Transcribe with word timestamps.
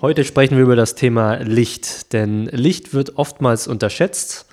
Heute 0.00 0.24
sprechen 0.24 0.56
wir 0.56 0.62
über 0.62 0.76
das 0.76 0.94
Thema 0.94 1.38
Licht, 1.38 2.12
denn 2.12 2.46
Licht 2.46 2.94
wird 2.94 3.16
oftmals 3.18 3.66
unterschätzt. 3.66 4.46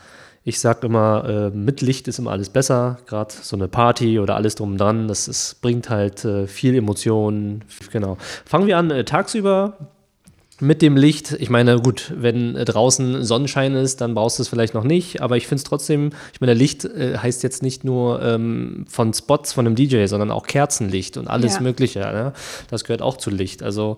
Ich 0.43 0.59
sage 0.59 0.87
immer, 0.87 1.51
äh, 1.53 1.55
mit 1.55 1.81
Licht 1.81 2.07
ist 2.07 2.17
immer 2.17 2.31
alles 2.31 2.49
besser, 2.49 2.97
gerade 3.05 3.31
so 3.39 3.55
eine 3.55 3.67
Party 3.67 4.19
oder 4.19 4.35
alles 4.35 4.55
drum 4.55 4.71
und 4.71 4.79
dran, 4.79 5.07
das 5.07 5.27
ist, 5.27 5.61
bringt 5.61 5.91
halt 5.91 6.25
äh, 6.25 6.47
viel 6.47 6.73
Emotionen. 6.75 7.63
Genau. 7.91 8.17
Fangen 8.43 8.65
wir 8.65 8.79
an 8.79 8.89
äh, 8.89 9.03
tagsüber 9.03 9.77
mit 10.59 10.81
dem 10.81 10.97
Licht. 10.97 11.33
Ich 11.33 11.51
meine, 11.51 11.79
gut, 11.79 12.11
wenn 12.15 12.55
äh, 12.55 12.65
draußen 12.65 13.23
Sonnenschein 13.23 13.75
ist, 13.75 14.01
dann 14.01 14.15
brauchst 14.15 14.39
du 14.39 14.41
es 14.41 14.49
vielleicht 14.49 14.73
noch 14.73 14.83
nicht, 14.83 15.21
aber 15.21 15.37
ich 15.37 15.45
finde 15.45 15.59
es 15.59 15.63
trotzdem, 15.63 16.09
ich 16.33 16.41
meine, 16.41 16.55
Licht 16.55 16.85
äh, 16.85 17.19
heißt 17.19 17.43
jetzt 17.43 17.61
nicht 17.61 17.83
nur 17.83 18.19
ähm, 18.23 18.85
von 18.89 19.13
Spots 19.13 19.53
von 19.53 19.67
einem 19.67 19.75
DJ, 19.75 20.07
sondern 20.07 20.31
auch 20.31 20.47
Kerzenlicht 20.47 21.17
und 21.17 21.27
alles 21.27 21.55
Ja. 21.55 21.61
Mögliche. 21.61 21.99
Ne? 21.99 22.33
Das 22.71 22.83
gehört 22.83 23.03
auch 23.03 23.17
zu 23.17 23.29
Licht. 23.29 23.61
Also 23.61 23.97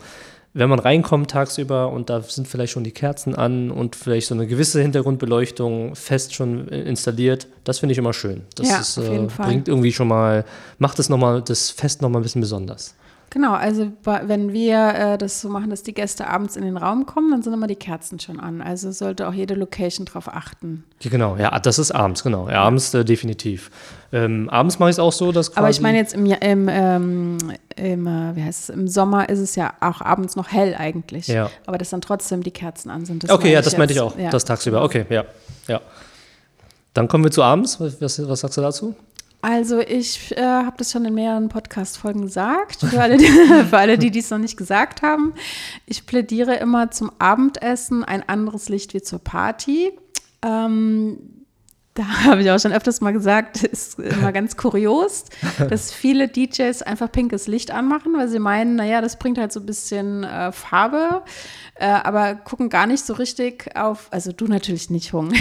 wenn 0.58 0.70
man 0.70 0.80
reinkommt 0.80 1.30
tagsüber 1.30 1.92
und 1.92 2.10
da 2.10 2.22
sind 2.22 2.48
vielleicht 2.48 2.74
schon 2.74 2.84
die 2.84 2.92
Kerzen 2.92 3.36
an 3.36 3.70
und 3.70 3.96
vielleicht 3.96 4.28
so 4.28 4.34
eine 4.34 4.48
gewisse 4.48 4.82
Hintergrundbeleuchtung 4.82 5.96
fest 5.96 6.34
schon 6.34 6.68
installiert, 6.68 7.48
das 7.64 7.80
finde 7.80 7.92
ich 7.94 8.00
immer 8.00 8.14
schön. 8.14 8.42
Das 8.56 8.68
Ja, 8.68 8.80
ist, 8.80 8.98
äh, 8.98 9.28
bringt 9.38 9.68
irgendwie 9.68 9.94
schon 9.94 10.08
mal, 10.08 10.46
macht 10.80 10.98
es 10.98 11.10
nochmal, 11.10 11.44
das 11.44 11.70
Fest 11.70 12.02
nochmal 12.02 12.22
ein 12.22 12.24
bisschen 12.24 12.42
besonders. 12.42 12.96
Genau, 13.38 13.54
also 13.54 13.92
wenn 14.04 14.52
wir 14.52 14.96
äh, 14.96 15.18
das 15.20 15.42
so 15.42 15.50
machen, 15.50 15.70
dass 15.70 15.84
die 15.84 15.94
Gäste 15.94 16.26
abends 16.28 16.56
in 16.56 16.64
den 16.64 16.76
Raum 16.76 17.06
kommen, 17.06 17.30
dann 17.30 17.44
sind 17.44 17.54
immer 17.54 17.68
die 17.68 17.76
Kerzen 17.76 18.20
schon 18.20 18.40
an. 18.40 18.64
Also 18.64 18.92
sollte 18.92 19.28
auch 19.28 19.34
jede 19.34 19.54
Location 19.54 20.08
drauf 20.08 20.28
achten. 20.28 20.84
Ja, 21.04 21.12
genau, 21.12 21.38
ja, 21.38 21.60
das 21.60 21.78
ist 21.78 21.92
abends, 21.92 22.24
genau. 22.24 22.50
Ja, 22.50 22.64
abends 22.64 22.96
äh, 22.96 23.06
definitiv. 23.06 23.70
Ähm, 24.12 24.50
abends 24.50 24.80
mache 24.80 24.90
ich 24.90 24.96
es 24.96 25.00
auch 25.00 25.12
so, 25.14 25.32
dass. 25.32 25.56
Aber 25.56 25.70
ich 25.70 25.80
meine 25.82 26.00
jetzt 26.00 26.16
im, 26.16 26.26
im, 26.26 26.68
ähm, 26.68 27.38
im 27.76 28.08
äh, 28.08 28.36
wie 28.36 28.44
heißt 28.44 28.64
es, 28.64 28.70
im 28.70 28.88
Sommer 28.88 29.30
ist 29.30 29.38
es 29.38 29.56
ja 29.56 29.72
auch 29.82 30.02
abends 30.02 30.36
noch 30.36 30.52
hell 30.52 30.74
eigentlich. 30.76 31.28
Ja. 31.28 31.52
Aber 31.68 31.78
dass 31.78 31.92
dann 31.92 32.02
trotzdem 32.02 32.42
die 32.42 32.50
Kerzen 32.50 32.90
an 32.90 33.06
sind. 33.06 33.30
Okay, 33.30 33.54
ja, 33.54 33.62
das 33.62 33.78
meinte 33.78 33.94
ich 33.94 34.02
auch, 34.02 34.18
Ja. 34.18 34.32
das 34.32 34.46
tagsüber. 34.46 34.82
Okay, 34.84 35.06
ja, 35.12 35.26
ja. 35.68 35.80
Dann 36.96 37.08
kommen 37.08 37.24
wir 37.24 37.30
zu 37.30 37.44
abends. 37.44 37.80
Was, 37.80 38.02
was 38.28 38.40
sagst 38.40 38.58
du 38.58 38.62
dazu? 38.62 38.96
Also 39.42 39.80
ich 39.80 40.36
äh, 40.36 40.42
habe 40.42 40.78
das 40.78 40.92
schon 40.92 41.06
in 41.06 41.14
mehreren 41.14 41.50
Podcast-Folgen 41.50 42.24
gesagt, 42.24 42.82
für 42.82 43.02
alle, 43.02 43.18
die, 43.18 43.26
für 43.70 43.78
alle, 43.78 43.98
die 43.98 44.12
dies 44.12 44.30
noch 44.30 44.40
nicht 44.40 44.58
gesagt 44.58 45.02
haben. 45.02 45.34
Ich 45.86 46.06
plädiere 46.06 46.56
immer 46.56 46.92
zum 46.92 47.12
Abendessen 47.20 48.04
ein 48.04 48.28
anderes 48.28 48.70
Licht 48.70 48.94
wie 48.94 49.02
zur 49.02 49.20
Party. 49.20 49.92
Ähm, 50.42 51.37
da 51.98 52.08
habe 52.26 52.42
ich 52.42 52.52
auch 52.52 52.60
schon 52.60 52.74
öfters 52.74 53.02
mal 53.02 53.12
gesagt, 53.14 53.64
ist 53.64 54.00
immer 54.00 54.32
ganz 54.32 54.56
kurios, 54.56 55.26
dass 55.70 55.92
viele 55.92 56.28
DJs 56.28 56.82
einfach 56.84 57.12
pinkes 57.12 57.48
Licht 57.48 57.72
anmachen, 57.72 58.14
weil 58.16 58.28
sie 58.28 58.40
meinen, 58.40 58.76
naja, 58.76 59.02
das 59.02 59.18
bringt 59.18 59.38
halt 59.38 59.52
so 59.52 59.60
ein 59.60 59.66
bisschen 59.66 60.24
äh, 60.24 60.52
Farbe, 60.52 61.24
äh, 61.76 61.86
aber 61.88 62.36
gucken 62.36 62.70
gar 62.70 62.88
nicht 62.88 63.06
so 63.06 63.14
richtig 63.14 63.76
auf, 63.76 64.08
also 64.12 64.32
du 64.32 64.46
natürlich 64.46 64.90
nicht, 64.90 65.14
Hung, 65.14 65.32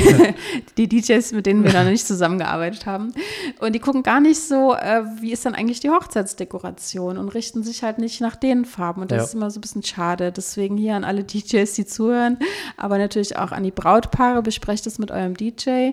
die 0.78 0.88
DJs, 0.88 1.32
mit 1.32 1.46
denen 1.46 1.64
wir 1.64 1.72
noch 1.72 1.84
nicht 1.84 2.06
zusammengearbeitet 2.06 2.86
haben, 2.86 3.12
und 3.60 3.74
die 3.74 3.80
gucken 3.80 4.02
gar 4.02 4.20
nicht 4.20 4.40
so, 4.40 4.74
äh, 4.74 5.02
wie 5.20 5.32
ist 5.32 5.44
dann 5.44 5.54
eigentlich 5.54 5.80
die 5.80 5.90
Hochzeitsdekoration 5.90 7.18
und 7.18 7.28
richten 7.30 7.62
sich 7.62 7.82
halt 7.82 7.98
nicht 7.98 8.20
nach 8.20 8.36
den 8.36 8.64
Farben 8.64 9.02
und 9.02 9.10
das 9.10 9.18
Ja. 9.18 9.24
ist 9.24 9.34
immer 9.34 9.50
so 9.50 9.58
ein 9.58 9.62
bisschen 9.62 9.82
schade. 9.82 10.32
Deswegen 10.32 10.76
hier 10.76 10.94
an 10.94 11.04
alle 11.04 11.24
DJs, 11.24 11.72
die 11.74 11.84
zuhören, 11.86 12.38
aber 12.76 12.98
natürlich 12.98 13.36
auch 13.36 13.52
an 13.52 13.62
die 13.62 13.70
Brautpaare, 13.70 14.42
besprecht 14.42 14.86
es 14.86 14.98
mit 14.98 15.10
eurem 15.10 15.34
DJ. 15.34 15.90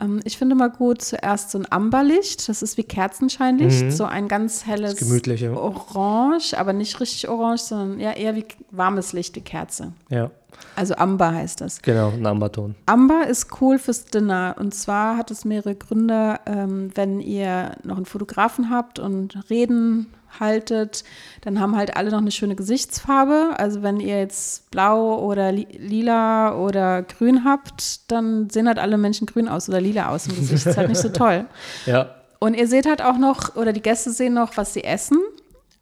Ähm, 0.00 0.20
Ich 0.24 0.36
finde 0.38 0.54
mal 0.54 0.70
gut, 0.70 1.02
zuerst 1.02 1.50
so 1.50 1.58
ein 1.58 1.66
Amberlicht, 1.70 2.48
das 2.48 2.62
ist 2.62 2.76
wie 2.76 2.82
Kerzenscheinlicht, 2.84 3.92
so 3.92 4.04
ein 4.04 4.28
ganz 4.28 4.66
helles. 4.66 4.96
Orange, 5.56 6.54
aber 6.58 6.72
nicht 6.72 6.98
richtig 7.00 7.28
orange, 7.28 7.60
sondern 7.62 8.00
ja 8.00 8.12
eher 8.12 8.34
wie 8.34 8.44
warmes 8.70 9.12
Licht 9.12 9.36
wie 9.36 9.40
Kerze. 9.40 9.92
Ja, 10.10 10.30
Also 10.76 10.94
Amber 10.96 11.32
heißt 11.32 11.60
das. 11.60 11.80
genau, 11.82 12.10
ein 12.10 12.26
Amberton. 12.26 12.74
Amber 12.86 13.26
ist 13.28 13.48
cool 13.60 13.78
fürs 13.78 14.04
Dinner 14.06 14.56
und 14.58 14.74
zwar 14.74 15.16
hat 15.16 15.30
es 15.30 15.44
mehrere 15.44 15.74
Gründe, 15.74 16.38
ähm, 16.46 16.90
wenn 16.94 17.20
ihr 17.20 17.72
noch 17.84 17.96
einen 17.96 18.06
Fotografen 18.06 18.70
habt 18.70 18.98
und 18.98 19.38
Reden 19.50 20.06
haltet, 20.40 21.04
dann 21.42 21.60
haben 21.60 21.76
halt 21.76 21.96
alle 21.96 22.10
noch 22.10 22.18
eine 22.18 22.30
schöne 22.32 22.56
Gesichtsfarbe. 22.56 23.54
Also 23.56 23.82
wenn 23.82 24.00
ihr 24.00 24.18
jetzt 24.18 24.70
blau 24.70 25.18
oder 25.20 25.52
li 25.52 25.66
lila 25.78 26.56
oder 26.56 27.02
grün 27.02 27.44
habt, 27.44 28.10
dann 28.10 28.50
sehen 28.50 28.66
halt 28.66 28.78
alle 28.78 28.98
Menschen 28.98 29.26
grün 29.26 29.48
aus 29.48 29.68
oder 29.68 29.80
lila 29.80 30.08
aus 30.08 30.26
im 30.26 30.34
Gesicht. 30.36 30.66
ist 30.66 30.76
halt 30.76 30.88
nicht 30.88 31.00
so 31.00 31.08
toll. 31.10 31.44
Ja, 31.86 32.14
Und 32.40 32.54
ihr 32.54 32.66
seht 32.68 32.86
halt 32.86 33.00
auch 33.02 33.16
noch, 33.18 33.54
oder 33.56 33.72
die 33.72 33.82
Gäste 33.82 34.10
sehen 34.10 34.34
noch, 34.34 34.56
was 34.56 34.74
sie 34.74 34.84
essen, 34.84 35.18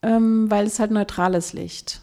ähm, 0.02 0.50
weil 0.50 0.66
es 0.66 0.78
halt 0.78 0.90
neutrales 0.90 1.54
Licht. 1.54 2.01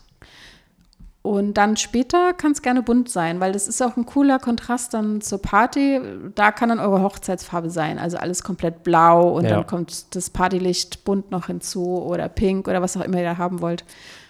Und 1.22 1.56
dann 1.56 1.76
später 1.76 2.34
kann 2.34 2.54
es 2.54 2.62
gerne 2.62 2.82
bunt 2.82 3.10
sein, 3.10 3.42
weil 3.42 3.52
das 3.52 3.68
ist 3.68 3.82
auch 3.82 3.98
ein 3.98 4.06
cooler 4.06 4.40
Kontrast 4.40 4.94
dann 4.94 5.20
zur 5.20 5.42
Party. 5.42 6.00
Da 6.36 6.52
kann 6.52 6.70
dann 6.70 6.80
eure 6.80 7.02
Hochzeitsfarbe 7.02 7.70
sein, 7.70 8.00
also 8.00 8.18
alles 8.18 8.42
komplett 8.42 8.84
blau 8.84 9.30
und 9.36 9.44
Ja. 9.44 9.52
dann 9.58 9.68
kommt 9.68 10.16
das 10.16 10.30
Partylicht 10.30 11.04
bunt 11.04 11.30
noch 11.30 11.48
hinzu 11.48 12.02
oder 12.02 12.30
pink 12.30 12.68
oder 12.70 12.82
was 12.82 12.96
auch 12.96 13.02
immer 13.02 13.18
ihr 13.18 13.24
da 13.24 13.38
haben 13.38 13.62
wollt. 13.62 13.84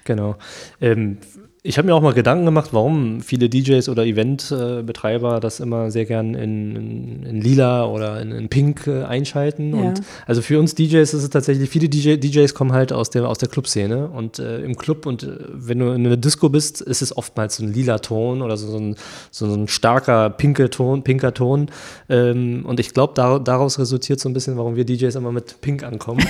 genau. 0.04 0.36
Ähm, 0.82 1.20
ich 1.62 1.78
habe 1.78 1.88
mir 1.88 1.94
auch 1.94 2.02
mal 2.02 2.14
Gedanken 2.14 2.46
gemacht, 2.46 2.70
warum 2.72 3.20
viele 3.20 3.50
DJs 3.50 3.90
oder 3.90 4.06
Eventbetreiber 4.06 5.42
das 5.42 5.60
immer 5.60 5.92
sehr 5.92 6.06
gern 6.06 6.34
in, 6.34 6.76
in, 6.76 7.24
in 7.24 7.42
lila 7.42 7.86
oder 7.86 8.22
in, 8.22 8.32
in 8.32 8.48
pink 8.48 8.88
äh, 8.88 9.04
einschalten. 9.04 9.76
Ja. 9.76 9.82
Und 9.82 10.02
also 10.26 10.42
für 10.42 10.58
uns 10.58 10.74
DJs 10.76 11.14
ist 11.14 11.22
es 11.22 11.30
tatsächlich, 11.30 11.70
viele 11.70 11.90
DJ, 11.90 12.16
DJs 12.16 12.54
kommen 12.54 12.72
halt 12.72 12.94
aus 12.94 13.10
der, 13.10 13.28
aus 13.28 13.40
der 13.40 13.50
Clubszene 13.50 14.08
und 14.08 14.40
äh, 14.40 14.60
im 14.60 14.78
Club 14.78 15.06
und 15.06 15.24
äh, 15.24 15.38
wenn 15.52 15.80
du 15.80 15.88
in 15.92 16.06
einer 16.06 16.16
Disco 16.16 16.48
bist, 16.48 16.80
ist 16.80 17.02
es 17.02 17.18
oftmals 17.18 17.58
so 17.58 17.64
ein 17.64 17.74
lila 17.74 18.00
Ton 18.00 18.42
oder 18.42 18.56
so, 18.56 18.68
so, 18.68 18.78
ein, 18.78 18.96
so 19.30 19.46
ein 19.54 19.68
starker 19.68 20.30
pinker 20.30 20.70
Ton, 20.70 21.04
pinker 21.04 21.34
Ton. 21.34 21.68
Ähm, 22.08 22.64
und 22.66 22.80
ich 22.80 22.94
glaube, 22.94 23.12
da, 23.16 23.38
daraus 23.38 23.80
resultiert 23.80 24.22
so 24.22 24.30
ein 24.30 24.34
bisschen, 24.34 24.56
warum 24.56 24.78
wir 24.78 24.86
DJs 24.86 25.14
immer 25.16 25.34
mit 25.34 25.60
Pink 25.60 25.84
ankommen. 25.84 26.26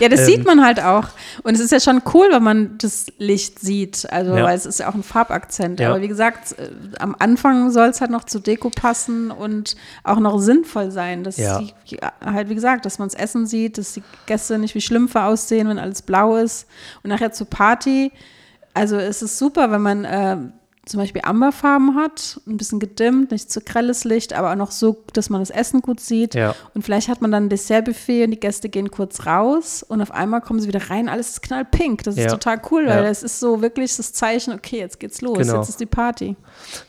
Ja, 0.00 0.08
das 0.08 0.20
Ähm. 0.26 0.26
sieht 0.26 0.44
man 0.44 0.64
halt 0.64 0.82
auch. 0.82 1.04
Und 1.42 1.54
es 1.54 1.60
ist 1.60 1.70
ja 1.70 1.80
schon 1.80 2.02
cool, 2.14 2.28
wenn 2.30 2.42
man 2.42 2.78
das 2.78 3.06
Licht 3.18 3.58
sieht. 3.60 4.06
Also, 4.16 4.34
Ja. 4.34 4.44
weil 4.44 4.56
es 4.56 4.64
ist 4.64 4.80
ja 4.80 4.88
auch 4.88 4.94
ein 4.94 5.02
Farbakzent. 5.02 5.78
Ja. 5.78 5.90
Aber 5.90 6.00
wie 6.00 6.08
gesagt, 6.08 6.58
äh, 6.58 6.70
am 6.98 7.14
Anfang 7.18 7.70
soll 7.70 7.88
es 7.88 8.00
halt 8.00 8.10
noch 8.10 8.24
zur 8.24 8.40
Deko 8.40 8.70
passen 8.70 9.30
und 9.30 9.76
auch 10.04 10.18
noch 10.18 10.38
sinnvoll 10.38 10.90
sein. 10.90 11.22
Dass 11.22 11.36
Ja. 11.36 11.60
die, 11.90 11.98
halt, 12.24 12.48
wie 12.48 12.54
gesagt, 12.54 12.86
dass 12.86 12.98
man 12.98 13.08
das 13.08 13.14
Essen 13.18 13.46
sieht, 13.46 13.76
dass 13.76 13.92
die 13.92 14.02
Gäste 14.24 14.58
nicht 14.58 14.74
wie 14.74 14.80
Schlümpfe 14.80 15.22
aussehen, 15.22 15.68
wenn 15.68 15.78
alles 15.78 16.00
blau 16.00 16.36
ist. 16.36 16.66
Und 17.02 17.10
nachher 17.10 17.32
zur 17.32 17.46
Party. 17.48 18.10
Also, 18.72 18.96
es 18.96 19.20
ist 19.20 19.36
super, 19.38 19.70
wenn 19.70 19.82
man 19.82 20.04
äh, 20.06 20.36
zum 20.86 21.00
Beispiel 21.00 21.22
Amberfarben 21.24 21.96
hat, 21.96 22.40
ein 22.46 22.56
bisschen 22.56 22.78
gedimmt, 22.78 23.32
nicht 23.32 23.50
zu 23.50 23.60
grelles 23.60 24.04
Licht, 24.04 24.32
aber 24.32 24.52
auch 24.52 24.56
noch 24.56 24.70
so, 24.70 24.96
dass 25.12 25.30
man 25.30 25.40
das 25.40 25.50
Essen 25.50 25.82
gut 25.82 25.98
sieht. 25.98 26.34
Ja. 26.36 26.54
Und 26.74 26.82
vielleicht 26.82 27.08
hat 27.08 27.20
man 27.20 27.32
dann 27.32 27.46
ein 27.46 27.48
Dessertbuffet 27.48 28.24
und 28.24 28.30
die 28.30 28.40
Gäste 28.40 28.68
gehen 28.68 28.90
kurz 28.92 29.26
raus 29.26 29.82
und 29.86 30.00
auf 30.00 30.12
einmal 30.12 30.40
kommen 30.40 30.60
sie 30.60 30.68
wieder 30.68 30.88
rein, 30.88 31.08
alles 31.08 31.30
ist 31.30 31.42
knallpink. 31.42 32.04
Das 32.04 32.16
ist 32.16 32.22
Ja. 32.24 32.30
total 32.30 32.60
cool, 32.70 32.86
weil 32.86 33.02
Ja. 33.02 33.08
das 33.08 33.24
ist 33.24 33.40
so 33.40 33.60
wirklich 33.62 33.96
das 33.96 34.12
Zeichen, 34.12 34.54
okay, 34.54 34.78
jetzt 34.78 35.00
geht's 35.00 35.20
los, 35.20 35.38
Genau. 35.38 35.56
jetzt 35.58 35.68
ist 35.70 35.80
die 35.80 35.86
Party. 35.86 36.36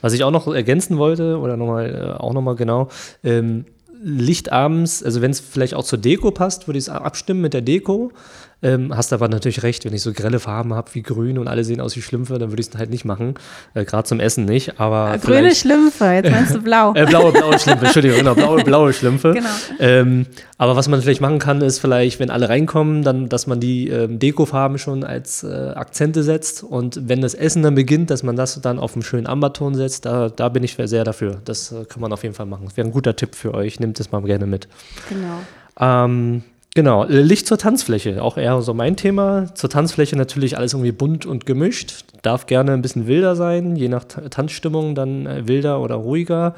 Was 0.00 0.12
ich 0.12 0.22
auch 0.22 0.30
noch 0.30 0.46
ergänzen 0.46 0.96
wollte, 0.96 1.38
oder 1.38 1.56
nochmal, 1.56 2.14
äh, 2.16 2.20
auch 2.22 2.32
nochmal 2.32 2.54
genau, 2.54 2.88
ähm, 3.24 3.64
Licht 4.00 4.52
abends, 4.52 5.02
also 5.02 5.22
wenn 5.22 5.32
es 5.32 5.40
vielleicht 5.40 5.74
auch 5.74 5.82
zur 5.82 5.98
Deko 5.98 6.30
passt, 6.30 6.68
würde 6.68 6.78
ich 6.78 6.84
es 6.84 6.88
abstimmen 6.88 7.40
mit 7.40 7.52
der 7.52 7.62
Deko. 7.62 8.12
Ähm, 8.60 8.96
hast 8.96 9.12
aber 9.12 9.28
natürlich 9.28 9.62
recht, 9.62 9.84
wenn 9.84 9.94
ich 9.94 10.02
so 10.02 10.12
grelle 10.12 10.40
Farben 10.40 10.74
habe 10.74 10.92
wie 10.94 11.02
grün 11.02 11.38
und 11.38 11.46
alle 11.46 11.62
sehen 11.62 11.80
aus 11.80 11.94
wie 11.94 12.02
Schlümpfe, 12.02 12.38
dann 12.38 12.50
würde 12.50 12.60
ich 12.60 12.68
es 12.68 12.76
halt 12.76 12.90
nicht 12.90 13.04
machen. 13.04 13.34
Äh, 13.74 13.84
Gerade 13.84 14.02
zum 14.02 14.18
Essen 14.18 14.46
nicht, 14.46 14.80
aber. 14.80 15.14
Äh, 15.14 15.18
Grüne 15.18 15.54
Schlümpfe, 15.54 16.06
jetzt 16.06 16.30
meinst 16.30 16.54
du 16.54 16.62
blau. 16.62 16.92
Äh, 16.98 17.06
blaue, 17.06 17.30
blaue 17.30 17.58
Schlümpfe, 17.58 17.84
Entschuldigung, 17.84 18.18
genau, 18.18 18.34
blaue, 18.34 18.64
blaue 18.64 18.92
Schlümpfe. 18.92 19.32
Genau. 19.34 19.48
Ähm, 19.78 20.26
aber 20.56 20.74
was 20.74 20.88
man 20.88 21.00
vielleicht 21.00 21.20
machen 21.20 21.38
kann, 21.38 21.60
ist 21.60 21.78
vielleicht, 21.78 22.18
wenn 22.18 22.30
alle 22.30 22.48
reinkommen, 22.48 23.04
dann, 23.04 23.28
dass 23.28 23.46
man 23.46 23.60
die 23.60 23.88
ähm, 23.88 24.18
Dekofarben 24.18 24.78
schon 24.78 25.04
als 25.04 25.44
äh, 25.44 25.46
Akzente 25.76 26.24
setzt 26.24 26.64
und 26.64 27.08
wenn 27.08 27.20
das 27.20 27.34
Essen 27.34 27.62
dann 27.62 27.76
beginnt, 27.76 28.10
dass 28.10 28.24
man 28.24 28.34
das 28.34 28.60
dann 28.60 28.80
auf 28.80 28.94
einen 28.94 29.02
schönen 29.02 29.28
Amberton 29.28 29.76
setzt, 29.76 30.06
da, 30.06 30.28
da 30.30 30.48
bin 30.48 30.64
ich 30.64 30.76
sehr 30.76 31.04
dafür. 31.04 31.40
Das 31.44 31.70
äh, 31.70 31.84
kann 31.84 32.00
man 32.00 32.12
auf 32.12 32.24
jeden 32.24 32.34
Fall 32.34 32.46
machen. 32.46 32.64
Das 32.64 32.76
wäre 32.76 32.88
ein 32.88 32.92
guter 32.92 33.14
Tipp 33.14 33.36
für 33.36 33.54
euch, 33.54 33.78
nehmt 33.78 34.00
das 34.00 34.10
mal 34.10 34.22
gerne 34.22 34.46
mit. 34.46 34.66
Genau. 35.08 35.40
Ähm, 35.80 36.42
Genau, 36.78 37.02
äh, 37.02 37.22
Licht 37.22 37.48
zur 37.48 37.58
Tanzfläche, 37.58 38.22
auch 38.22 38.36
eher 38.36 38.62
so 38.62 38.72
mein 38.72 38.94
Thema. 38.94 39.52
Zur 39.56 39.68
Tanzfläche 39.68 40.14
natürlich 40.14 40.56
alles 40.56 40.74
irgendwie 40.74 40.92
bunt 40.92 41.26
und 41.26 41.44
gemischt. 41.44 42.04
Darf 42.22 42.46
gerne 42.46 42.70
ein 42.70 42.82
bisschen 42.82 43.08
wilder 43.08 43.34
sein, 43.34 43.74
je 43.74 43.88
nach 43.88 44.04
Tanzstimmung 44.04 44.94
dann 44.94 45.26
äh, 45.26 45.48
wilder 45.48 45.80
oder 45.80 45.96
ruhiger. 45.96 46.54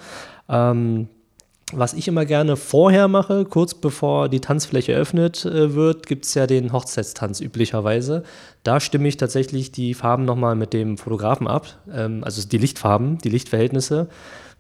Ähm, 0.47 1.09
was 1.73 1.95
ich 1.95 2.07
immer 2.07 2.27
gerne 2.27 2.57
vorher 2.57 3.09
mache, 3.09 3.47
kurz 3.47 3.73
bevor 3.73 4.29
die 4.29 4.41
Tanzfläche 4.41 4.93
eröffnet 4.93 5.47
äh, 5.47 5.75
wird, 5.75 6.07
gibt 6.07 6.27
es 6.27 6.35
ja 6.35 6.47
den 6.47 6.71
Hochzeitstanz 6.75 7.41
üblicherweise. 7.41 8.23
Da 8.63 8.79
stimme 8.79 9.09
ich 9.09 9.17
tatsächlich 9.17 9.73
die 9.73 9.95
Farben 9.95 10.27
nochmal 10.27 10.55
mit 10.55 10.75
dem 10.75 10.99
Fotografen 10.99 11.49
ab, 11.49 11.79
ähm, 11.91 12.25
also 12.25 12.47
die 12.47 12.59
Lichtfarben, 12.59 13.17
die 13.25 13.31
Lichtverhältnisse, 13.31 14.07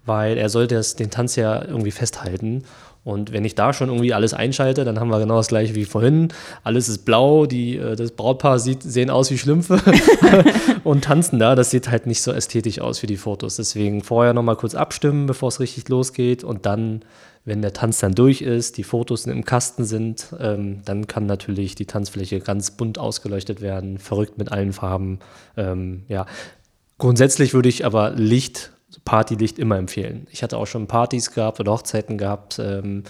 weil 0.07 0.39
er 0.39 0.49
sollte 0.49 0.77
das, 0.77 0.97
den 0.97 1.11
Tanz 1.11 1.37
ja 1.37 1.63
irgendwie 1.63 1.91
festhalten. 1.91 2.65
Und 3.03 3.33
wenn 3.33 3.47
ich 3.47 3.55
da 3.55 3.73
schon 3.73 3.89
irgendwie 3.89 4.13
alles 4.13 4.35
einschalte, 4.35 4.85
dann 4.85 5.01
haben 5.01 5.09
wir 5.09 5.19
genau 5.19 5.37
das 5.37 5.49
gleiche 5.49 5.75
wie 5.75 5.87
vorhin. 5.87 6.29
Alles 6.63 6.89
ist 6.89 7.07
blau, 7.07 7.47
die, 7.47 7.77
äh, 7.77 7.97
das 7.97 8.13
Brautpaar 8.13 8.59
sieht, 8.59 8.83
sehen 8.83 9.09
aus 9.09 9.31
wie 9.31 9.39
Schlümpfe 9.39 9.81
und 10.85 11.05
tanzen 11.05 11.39
da. 11.39 11.55
Das 11.55 11.71
sieht 11.71 11.91
halt 11.91 12.07
nicht 12.07 12.21
so 12.21 12.33
ästhetisch 12.33 12.81
aus 12.81 13.03
wie 13.03 13.07
die 13.07 13.17
Fotos. 13.17 13.57
Deswegen 13.57 14.03
vorher 14.03 14.35
nochmal 14.35 14.57
kurz 14.57 14.75
abstimmen, 14.75 15.27
bevor 15.27 15.49
es 15.49 15.61
richtig 15.61 15.89
losgeht. 15.89 16.45
Und 16.45 16.67
dann, 16.67 17.01
wenn 17.47 17.63
der 17.63 17.73
Tanz 17.73 18.01
dann 18.01 18.15
durch 18.15 18.43
ist, 18.43 18.77
die 18.77 18.85
Fotos 18.85 19.27
im 19.27 19.47
Kasten 19.47 19.85
sind, 19.87 20.35
ähm, 20.39 20.83
dann 20.85 21.07
kann 21.07 21.25
natürlich 21.25 21.75
die 21.75 21.87
Tanzfläche 21.87 22.41
ganz 22.41 22.73
bunt 22.73 22.99
ausgeleuchtet 22.99 23.63
werden, 23.63 23.97
verrückt 23.97 24.37
mit 24.37 24.53
allen 24.53 24.75
Farben. 24.75 25.21
Ähm, 25.57 26.03
ja. 26.09 26.27
Grundsätzlich 26.99 27.55
würde 27.55 27.71
ich 27.71 27.87
aber 27.87 28.11
Licht 28.11 28.73
Partylicht 29.05 29.59
immer 29.59 29.79
empfehlen. 29.79 30.27
Ich 30.31 30.43
hatte 30.43 30.59
auch 30.59 30.67
schon 30.67 30.87
Partys 30.87 31.33
gehabt 31.33 31.61
oder 31.61 31.73
Hochzeiten 31.73 32.19
gehabt, 32.19 32.59
ähm, 32.59 33.05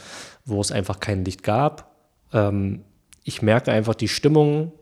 wo 0.44 0.60
es 0.60 0.72
einfach 0.72 1.00
kein 1.00 1.24
Licht 1.24 1.42
gab. 1.42 1.94
Ähm, 2.32 2.84
ich 3.24 3.42
merke 3.42 3.72
einfach, 3.72 3.94
die 3.94 4.08
Stimmung 4.08 4.72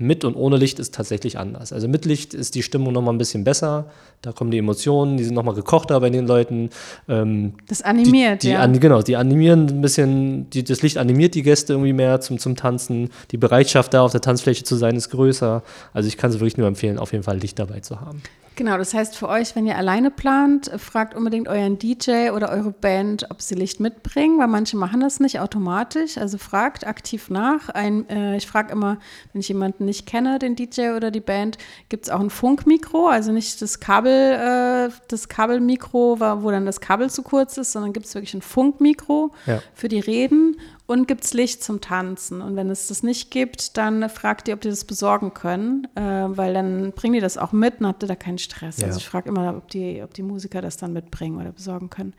mit 0.00 0.24
und 0.24 0.36
ohne 0.36 0.56
Licht 0.56 0.78
ist 0.78 0.94
tatsächlich 0.94 1.38
anders. 1.38 1.72
Also 1.72 1.88
mit 1.88 2.04
Licht 2.04 2.32
ist 2.32 2.54
die 2.54 2.62
Stimmung 2.62 2.92
nochmal 2.92 3.12
ein 3.12 3.18
bisschen 3.18 3.42
besser. 3.42 3.90
Da 4.22 4.30
kommen 4.30 4.52
die 4.52 4.58
Emotionen, 4.58 5.16
die 5.16 5.24
sind 5.24 5.34
nochmal 5.34 5.56
gekochter 5.56 5.98
bei 5.98 6.08
den 6.08 6.26
Leuten. 6.26 6.70
Ähm, 7.08 7.54
das 7.66 7.82
animiert, 7.82 8.44
die, 8.44 8.48
die 8.48 8.52
ja. 8.52 8.60
An, 8.60 8.78
genau, 8.78 9.02
die 9.02 9.16
animieren 9.16 9.66
ein 9.68 9.80
bisschen, 9.80 10.48
die, 10.50 10.62
das 10.62 10.82
Licht 10.82 10.98
animiert 10.98 11.34
die 11.34 11.42
Gäste 11.42 11.72
irgendwie 11.72 11.92
mehr 11.92 12.20
zum, 12.20 12.38
zum 12.38 12.54
Tanzen. 12.54 13.10
Die 13.32 13.38
Bereitschaft 13.38 13.92
da 13.92 14.02
auf 14.02 14.12
der 14.12 14.20
Tanzfläche 14.20 14.62
zu 14.62 14.76
sein 14.76 14.94
ist 14.94 15.10
größer. 15.10 15.64
Also 15.92 16.06
ich 16.06 16.16
kann 16.16 16.30
es 16.30 16.36
wirklich 16.36 16.56
nur 16.56 16.68
empfehlen, 16.68 16.98
auf 16.98 17.10
jeden 17.10 17.24
Fall 17.24 17.38
Licht 17.38 17.58
dabei 17.58 17.80
zu 17.80 18.00
haben. 18.00 18.22
Genau, 18.58 18.76
das 18.76 18.92
heißt 18.92 19.16
für 19.16 19.28
euch, 19.28 19.54
wenn 19.54 19.66
ihr 19.66 19.76
alleine 19.76 20.10
plant, 20.10 20.68
fragt 20.78 21.14
unbedingt 21.14 21.46
euren 21.46 21.78
DJ 21.78 22.30
oder 22.30 22.50
eure 22.50 22.72
Band, 22.72 23.30
ob 23.30 23.40
sie 23.40 23.54
Licht 23.54 23.78
mitbringen, 23.78 24.40
weil 24.40 24.48
manche 24.48 24.76
machen 24.76 24.98
das 24.98 25.20
nicht 25.20 25.38
automatisch. 25.38 26.18
Also 26.18 26.38
fragt 26.38 26.84
aktiv 26.84 27.30
nach. 27.30 27.68
Ein, 27.68 28.08
äh, 28.08 28.36
ich 28.36 28.48
frage 28.48 28.72
immer, 28.72 28.98
wenn 29.32 29.42
ich 29.42 29.46
jemanden 29.46 29.84
nicht 29.84 30.06
kenne, 30.06 30.40
den 30.40 30.56
DJ 30.56 30.90
oder 30.96 31.12
die 31.12 31.20
Band, 31.20 31.56
gibt 31.88 32.06
es 32.06 32.10
auch 32.10 32.18
ein 32.18 32.30
Funkmikro, 32.30 33.06
also 33.06 33.30
nicht 33.30 33.62
das 33.62 33.78
Kabel, 33.78 34.88
äh, 34.88 34.92
das 35.06 35.28
Kabelmikro, 35.28 36.18
wo 36.18 36.50
dann 36.50 36.66
das 36.66 36.80
Kabel 36.80 37.10
zu 37.10 37.22
kurz 37.22 37.58
ist, 37.58 37.70
sondern 37.70 37.92
gibt 37.92 38.06
es 38.06 38.14
wirklich 38.16 38.34
ein 38.34 38.42
Funkmikro 38.42 39.30
ja. 39.46 39.62
für 39.72 39.86
die 39.86 40.00
Reden 40.00 40.56
und 40.88 41.06
gibt 41.06 41.22
es 41.22 41.34
Licht 41.34 41.62
zum 41.62 41.82
Tanzen. 41.82 42.40
Und 42.40 42.56
wenn 42.56 42.70
es 42.70 42.88
das 42.88 43.02
nicht 43.02 43.30
gibt, 43.30 43.76
dann 43.76 44.08
fragt 44.08 44.48
ihr, 44.48 44.54
ob 44.54 44.62
die 44.62 44.70
das 44.70 44.86
besorgen 44.86 45.34
können, 45.34 45.86
äh, 45.94 46.00
weil 46.00 46.54
dann 46.54 46.92
bringen 46.92 47.12
die 47.12 47.20
das 47.20 47.36
auch 47.36 47.52
mit 47.52 47.80
und 47.80 47.86
habt 47.86 48.02
ihr 48.02 48.08
da 48.08 48.16
keinen 48.16 48.38
Stress. 48.38 48.78
Ja. 48.78 48.86
Also 48.86 48.98
ich 48.98 49.06
frage 49.06 49.28
immer, 49.28 49.54
ob 49.54 49.68
die, 49.68 50.02
ob 50.02 50.14
die 50.14 50.22
Musiker 50.22 50.62
das 50.62 50.78
dann 50.78 50.94
mitbringen 50.94 51.38
oder 51.38 51.52
besorgen 51.52 51.90
können. 51.90 52.14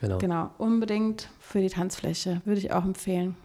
Genau. 0.00 0.18
Genau, 0.18 0.50
unbedingt 0.56 1.28
für 1.38 1.60
die 1.60 1.68
Tanzfläche, 1.68 2.40
würde 2.46 2.60
ich 2.60 2.72
auch 2.72 2.84
empfehlen. 2.84 3.36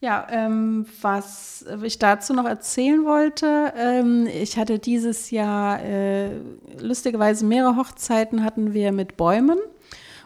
Ja, 0.00 0.26
ähm, 0.28 0.86
was 1.00 1.64
ich 1.84 2.00
dazu 2.00 2.34
noch 2.34 2.44
erzählen 2.44 3.04
wollte, 3.04 3.72
ähm, 3.76 4.26
ich 4.26 4.58
hatte 4.58 4.80
dieses 4.80 5.30
Jahr 5.30 5.80
äh, 5.80 6.38
lustigerweise 6.80 7.44
mehrere 7.44 7.76
Hochzeiten 7.76 8.42
hatten 8.42 8.74
wir 8.74 8.90
mit 8.90 9.16
Bäumen 9.16 9.60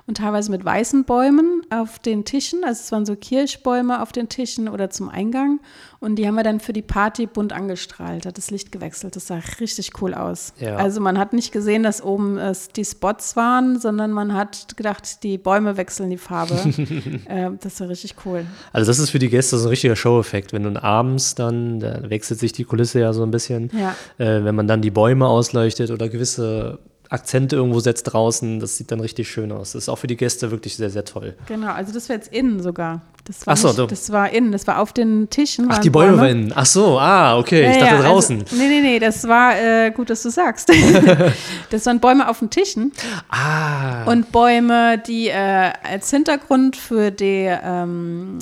und 0.06 0.19
teilweise 0.19 0.50
mit 0.53 0.64
weißen 0.64 1.05
Bäumen 1.05 1.62
auf 1.70 1.99
den 1.99 2.25
Tischen. 2.25 2.62
Also 2.62 2.81
es 2.85 2.93
waren 2.93 3.05
so 3.05 3.17
Kirschbäume 3.17 4.00
auf 4.00 4.12
den 4.12 4.29
Tischen 4.29 4.69
oder 4.69 4.88
zum 4.88 5.08
Eingang. 5.08 5.61
Und 5.99 6.17
die 6.17 6.26
haben 6.26 6.37
wir 6.37 6.44
dann 6.44 6.61
für 6.61 6.73
die 6.73 6.82
Party 6.82 7.26
bunt 7.26 7.53
angestrahlt, 7.53 8.26
hat 8.26 8.38
das 8.38 8.50
Licht 8.50 8.70
gewechselt. 8.70 9.17
Das 9.17 9.26
sah 9.26 9.41
richtig 9.61 10.00
cool 10.00 10.14
aus. 10.14 10.53
Ja. 10.61 10.76
Also 10.76 11.00
man 11.00 11.19
hat 11.19 11.32
nicht 11.32 11.50
gesehen, 11.50 11.82
dass 11.82 12.03
oben 12.03 12.38
äh, 12.38 12.55
die 12.76 12.85
Spots 12.85 13.35
waren, 13.35 13.81
sondern 13.81 14.12
man 14.12 14.35
hat 14.35 14.76
gedacht, 14.76 15.25
die 15.25 15.38
Bäume 15.38 15.76
wechseln 15.76 16.11
die 16.11 16.19
Farbe. 16.19 16.55
äh, 17.26 17.50
das 17.61 17.81
war 17.81 17.88
richtig 17.88 18.14
cool. 18.25 18.47
Also 18.73 18.88
das 18.88 19.00
ist 19.00 19.11
für 19.11 19.19
die 19.19 19.31
Gäste 19.31 19.59
so 19.59 19.67
ein 19.67 19.70
richtiger 19.70 19.97
Show-Effekt. 19.97 20.52
Wenn 20.52 20.62
du 20.62 20.82
abends 20.82 21.35
dann, 21.35 21.81
da 21.81 22.09
wechselt 22.09 22.38
sich 22.38 22.52
die 22.52 22.64
Kulisse 22.64 23.00
ja 23.00 23.12
so 23.12 23.25
ein 23.25 23.32
bisschen. 23.32 23.70
Ja. 23.73 23.97
Äh, 24.19 24.44
wenn 24.44 24.55
man 24.55 24.69
dann 24.69 24.82
die 24.82 24.93
Bäume 24.93 25.26
ausleuchtet 25.26 25.91
oder 25.91 26.09
gewisse 26.09 26.79
Akzente 27.08 27.56
irgendwo 27.56 27.81
setzt 27.81 28.05
draußen. 28.05 28.61
Das 28.61 28.76
sieht 28.76 28.91
dann 28.91 29.00
richtig 29.00 29.29
schön 29.29 29.53
aus. 29.53 29.73
Das 29.73 29.85
ist 29.85 29.88
auch 29.88 29.97
für 29.97 30.06
die 30.06 30.17
Gäste 30.17 30.50
wirklich 30.50 30.76
sehr, 30.76 30.91
sehr 30.91 31.05
toll. 31.05 31.35
Genau, 31.47 31.73
also 31.73 31.93
das 31.93 32.08
wäre 32.08 32.19
jetzt 32.19 32.32
innen 32.32 32.62
sogar. 32.62 33.03
Das 33.25 33.44
war 33.47 33.55
Ach 33.55 33.56
so, 33.56 33.69
nicht, 33.69 33.91
das 33.91 34.12
war 34.12 34.31
innen, 34.31 34.53
das 34.53 34.69
war 34.69 34.79
auf 34.79 34.93
den 34.93 35.29
Tischen. 35.31 35.67
Ach, 35.69 35.79
die 35.79 35.91
Bäume 35.91 36.17
waren 36.17 36.29
innen. 36.29 36.53
Ach 36.55 36.67
so, 36.67 36.99
ah, 36.99 37.37
okay, 37.37 37.64
ja, 37.64 37.70
ich 37.70 37.79
dachte 37.79 37.87
ja, 37.87 37.97
also 37.97 38.08
draußen. 38.08 38.43
Also, 38.43 38.56
nee, 38.56 38.69
nee, 38.69 38.81
nee, 38.81 38.99
das 39.00 39.26
war 39.26 39.58
äh, 39.58 39.91
gut, 39.91 40.11
dass 40.11 40.23
du 40.23 40.31
sagst. 40.31 40.70
das 41.70 41.87
waren 41.87 41.99
Bäume 41.99 42.29
auf 42.29 42.38
den 42.38 42.50
Tischen. 42.50 42.93
Ah. 43.29 44.05
Und 44.05 44.31
Bäume, 44.31 45.02
die 45.05 45.29
äh, 45.29 45.73
als 45.82 46.11
Hintergrund 46.11 46.76
für 46.76 47.11
die 47.11 47.50
ähm, 47.50 48.38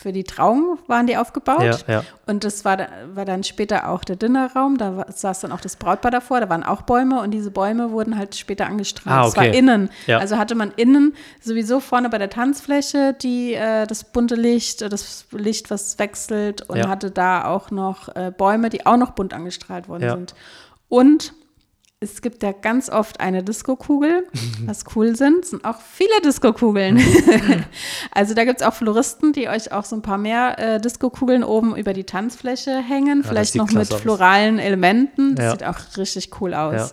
für 0.00 0.12
die 0.12 0.24
Trauung 0.24 0.78
waren 0.86 1.06
die 1.06 1.16
aufgebaut. 1.16 1.84
Ja, 1.86 1.94
ja. 1.94 2.04
Und 2.26 2.44
das 2.44 2.64
war, 2.64 2.78
war 3.14 3.24
dann 3.24 3.44
später 3.44 3.88
auch 3.90 4.02
der 4.02 4.16
Dinnerraum. 4.16 4.78
Da 4.78 4.96
war, 4.96 5.12
saß 5.12 5.40
dann 5.40 5.52
auch 5.52 5.60
das 5.60 5.76
Brautpaar 5.76 6.10
davor. 6.10 6.40
Da 6.40 6.48
waren 6.48 6.62
auch 6.62 6.82
Bäume 6.82 7.20
und 7.20 7.32
diese 7.32 7.50
Bäume 7.50 7.90
wurden 7.90 8.16
halt 8.16 8.34
später 8.34 8.66
angestrahlt. 8.66 9.16
Ah, 9.16 9.28
okay. 9.28 9.34
Das 9.34 9.36
war 9.36 9.54
innen. 9.54 9.90
Ja. 10.06 10.18
Also 10.18 10.38
hatte 10.38 10.54
man 10.54 10.72
innen 10.76 11.14
sowieso 11.40 11.80
vorne 11.80 12.08
bei 12.08 12.18
der 12.18 12.30
Tanzfläche 12.30 13.14
die, 13.20 13.54
äh, 13.54 13.86
das 13.86 14.04
bunte 14.04 14.36
Licht, 14.36 14.80
das 14.80 15.26
Licht, 15.32 15.70
was 15.70 15.98
wechselt 15.98 16.62
und 16.62 16.88
hatte 16.88 17.10
da 17.10 17.44
auch 17.44 17.70
noch 17.70 18.08
äh, 18.16 18.32
Bäume, 18.36 18.70
die 18.70 18.86
auch 18.86 18.96
noch 18.96 19.10
bunt 19.10 19.34
angestrahlt 19.34 19.88
worden 19.88 20.08
sind. 20.08 20.34
Und 20.88 21.34
es 22.02 22.22
gibt 22.22 22.42
ja 22.42 22.52
ganz 22.52 22.88
oft 22.88 23.20
eine 23.20 23.42
Diskokugel, 23.42 24.26
was 24.64 24.84
cool 24.96 25.14
sind, 25.16 25.44
sind 25.44 25.66
auch 25.66 25.76
viele 25.82 26.08
Diskokugeln. 26.24 26.98
also 28.10 28.32
da 28.32 28.44
gibt 28.46 28.62
es 28.62 28.66
auch 28.66 28.72
Floristen, 28.72 29.34
die 29.34 29.50
euch 29.50 29.70
auch 29.70 29.84
so 29.84 29.96
ein 29.96 30.00
paar 30.00 30.16
mehr 30.16 30.58
äh, 30.58 30.80
Diskokugeln 30.80 31.44
oben 31.44 31.76
über 31.76 31.92
die 31.92 32.04
Tanzfläche 32.04 32.78
hängen, 32.78 33.20
ja, 33.20 33.28
vielleicht 33.28 33.54
noch 33.54 33.70
mit 33.72 33.92
floralen 33.92 34.58
Elementen. 34.58 35.34
Das 35.34 35.44
ja. 35.44 35.50
sieht 35.50 35.64
auch 35.64 35.98
richtig 35.98 36.40
cool 36.40 36.54
aus. 36.54 36.74
Ja. 36.74 36.90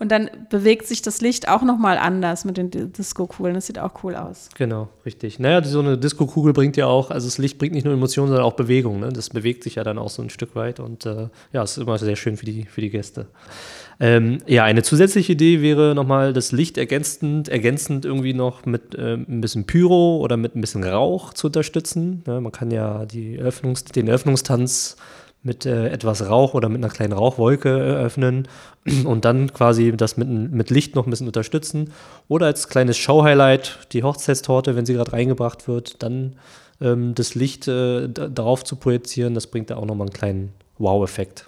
Und 0.00 0.10
dann 0.10 0.28
bewegt 0.50 0.88
sich 0.88 1.02
das 1.02 1.20
Licht 1.20 1.48
auch 1.48 1.62
noch 1.62 1.78
mal 1.78 1.96
anders 1.96 2.44
mit 2.44 2.56
den 2.56 2.70
Diskokugeln. 2.70 3.54
Das 3.54 3.66
sieht 3.66 3.78
auch 3.78 4.02
cool 4.02 4.16
aus. 4.16 4.48
Genau, 4.56 4.88
richtig. 5.06 5.38
Naja, 5.38 5.62
so 5.62 5.78
eine 5.78 5.98
Diskokugel 5.98 6.52
bringt 6.52 6.76
ja 6.76 6.86
auch, 6.86 7.12
also 7.12 7.28
das 7.28 7.38
Licht 7.38 7.58
bringt 7.58 7.74
nicht 7.74 7.84
nur 7.84 7.94
Emotionen, 7.94 8.28
sondern 8.28 8.44
auch 8.44 8.54
Bewegung. 8.54 8.98
Ne? 8.98 9.12
Das 9.12 9.30
bewegt 9.30 9.62
sich 9.62 9.76
ja 9.76 9.84
dann 9.84 9.98
auch 9.98 10.10
so 10.10 10.20
ein 10.20 10.30
Stück 10.30 10.56
weit 10.56 10.80
und 10.80 11.06
äh, 11.06 11.28
ja, 11.52 11.62
es 11.62 11.76
ist 11.76 11.82
immer 11.82 11.98
sehr 11.98 12.16
schön 12.16 12.36
für 12.36 12.46
die, 12.46 12.64
für 12.64 12.80
die 12.80 12.90
Gäste. 12.90 13.28
Ähm, 14.00 14.38
ja, 14.46 14.62
eine 14.64 14.82
zusätzliche 14.82 15.32
Idee 15.32 15.60
wäre 15.60 15.94
nochmal 15.94 16.32
das 16.32 16.52
Licht 16.52 16.78
ergänzend, 16.78 17.48
ergänzend 17.48 18.04
irgendwie 18.04 18.32
noch 18.32 18.64
mit 18.64 18.94
äh, 18.94 19.14
ein 19.14 19.40
bisschen 19.40 19.64
Pyro 19.64 20.18
oder 20.18 20.36
mit 20.36 20.54
ein 20.54 20.60
bisschen 20.60 20.84
Rauch 20.84 21.34
zu 21.34 21.48
unterstützen. 21.48 22.22
Ja, 22.26 22.40
man 22.40 22.52
kann 22.52 22.70
ja 22.70 23.06
die 23.06 23.38
Eröffnungs-, 23.40 23.92
den 23.92 24.06
Eröffnungstanz 24.06 24.96
mit 25.42 25.66
äh, 25.66 25.88
etwas 25.88 26.28
Rauch 26.28 26.54
oder 26.54 26.68
mit 26.68 26.78
einer 26.78 26.92
kleinen 26.92 27.12
Rauchwolke 27.12 27.70
eröffnen 27.70 28.46
und 29.04 29.24
dann 29.24 29.52
quasi 29.52 29.92
das 29.96 30.16
mit, 30.16 30.28
mit 30.28 30.70
Licht 30.70 30.94
noch 30.94 31.06
ein 31.06 31.10
bisschen 31.10 31.26
unterstützen. 31.26 31.92
Oder 32.28 32.46
als 32.46 32.68
kleines 32.68 32.96
Show-Highlight 32.98 33.88
die 33.92 34.04
Hochzeitstorte, 34.04 34.76
wenn 34.76 34.86
sie 34.86 34.94
gerade 34.94 35.12
reingebracht 35.12 35.66
wird, 35.66 36.04
dann 36.04 36.36
ähm, 36.80 37.16
das 37.16 37.34
Licht 37.34 37.66
äh, 37.66 38.08
darauf 38.08 38.62
zu 38.62 38.76
projizieren, 38.76 39.34
das 39.34 39.48
bringt 39.48 39.70
da 39.70 39.76
auch 39.76 39.86
nochmal 39.86 40.06
einen 40.06 40.14
kleinen 40.14 40.52
Wow-Effekt. 40.78 41.47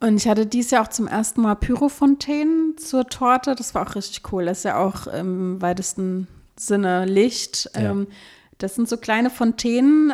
Und 0.00 0.16
ich 0.16 0.28
hatte 0.28 0.46
dieses 0.46 0.72
Jahr 0.72 0.82
auch 0.82 0.88
zum 0.88 1.06
ersten 1.06 1.42
Mal 1.42 1.54
Pyrofontänen 1.54 2.76
zur 2.78 3.06
Torte. 3.06 3.54
Das 3.54 3.74
war 3.74 3.88
auch 3.88 3.94
richtig 3.94 4.32
cool. 4.32 4.44
Das 4.46 4.58
ist 4.58 4.64
ja 4.64 4.78
auch 4.78 5.06
im 5.06 5.62
weitesten 5.62 6.28
Sinne 6.56 7.04
Licht. 7.04 7.70
Ja. 7.74 7.90
Ähm, 7.92 8.08
das 8.58 8.74
sind 8.74 8.88
so 8.88 8.96
kleine 8.96 9.30
Fontänen. 9.30 10.12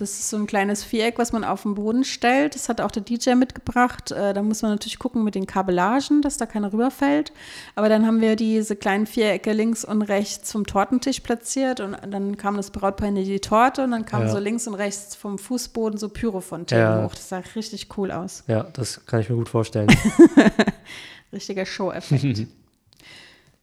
Das 0.00 0.10
ist 0.10 0.30
so 0.30 0.36
ein 0.38 0.46
kleines 0.46 0.82
Viereck, 0.82 1.18
was 1.18 1.32
man 1.32 1.44
auf 1.44 1.62
den 1.62 1.74
Boden 1.74 2.04
stellt. 2.04 2.54
Das 2.54 2.68
hat 2.68 2.80
auch 2.80 2.90
der 2.90 3.02
DJ 3.02 3.34
mitgebracht. 3.34 4.10
Äh, 4.10 4.32
da 4.32 4.42
muss 4.42 4.62
man 4.62 4.70
natürlich 4.70 4.98
gucken 4.98 5.24
mit 5.24 5.34
den 5.34 5.46
Kabellagen, 5.46 6.22
dass 6.22 6.38
da 6.38 6.46
keiner 6.46 6.72
rüberfällt. 6.72 7.32
Aber 7.74 7.88
dann 7.88 8.06
haben 8.06 8.20
wir 8.20 8.36
diese 8.36 8.76
kleinen 8.76 9.06
Vierecke 9.06 9.52
links 9.52 9.84
und 9.84 10.02
rechts 10.02 10.52
vom 10.52 10.66
Tortentisch 10.66 11.20
platziert 11.20 11.80
und 11.80 11.96
dann 12.08 12.36
kam 12.36 12.56
das 12.56 12.70
Brautpaar 12.70 13.08
in 13.08 13.16
die 13.16 13.40
Torte 13.40 13.84
und 13.84 13.90
dann 13.90 14.06
kam 14.06 14.22
ja. 14.22 14.28
so 14.28 14.38
links 14.38 14.66
und 14.66 14.74
rechts 14.74 15.14
vom 15.14 15.38
Fußboden 15.38 15.98
so 15.98 16.08
Pyrofontänen 16.08 16.82
ja. 16.82 17.04
hoch. 17.04 17.14
Das 17.14 17.28
sah 17.28 17.42
richtig 17.54 17.88
cool 17.98 18.10
aus. 18.10 18.44
Ja, 18.46 18.64
das 18.72 19.04
kann 19.04 19.20
ich 19.20 19.28
mir 19.28 19.36
gut 19.36 19.48
vorstellen. 19.48 19.88
Richtiger 21.32 21.66
Show-Effekt. 21.66 22.48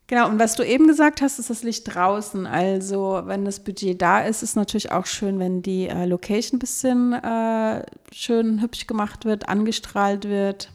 Genau, 0.10 0.30
und 0.30 0.40
was 0.40 0.56
du 0.56 0.64
eben 0.64 0.88
gesagt 0.88 1.22
hast, 1.22 1.38
ist 1.38 1.50
das 1.50 1.64
Licht 1.64 1.94
draußen. 1.94 2.48
Also, 2.48 3.24
wenn 3.26 3.44
das 3.44 3.60
Budget 3.60 4.02
da 4.02 4.22
ist, 4.22 4.42
ist 4.42 4.56
natürlich 4.56 4.92
auch 4.94 5.06
schön, 5.06 5.38
wenn 5.38 5.62
die 5.62 5.90
äh, 5.90 6.06
Location 6.06 6.56
ein 6.56 6.60
bisschen 6.60 7.12
äh, 7.12 7.86
schön 8.14 8.62
hübsch 8.62 8.88
gemacht 8.88 9.26
wird, 9.26 9.50
angestrahlt 9.50 10.24
wird. 10.24 10.72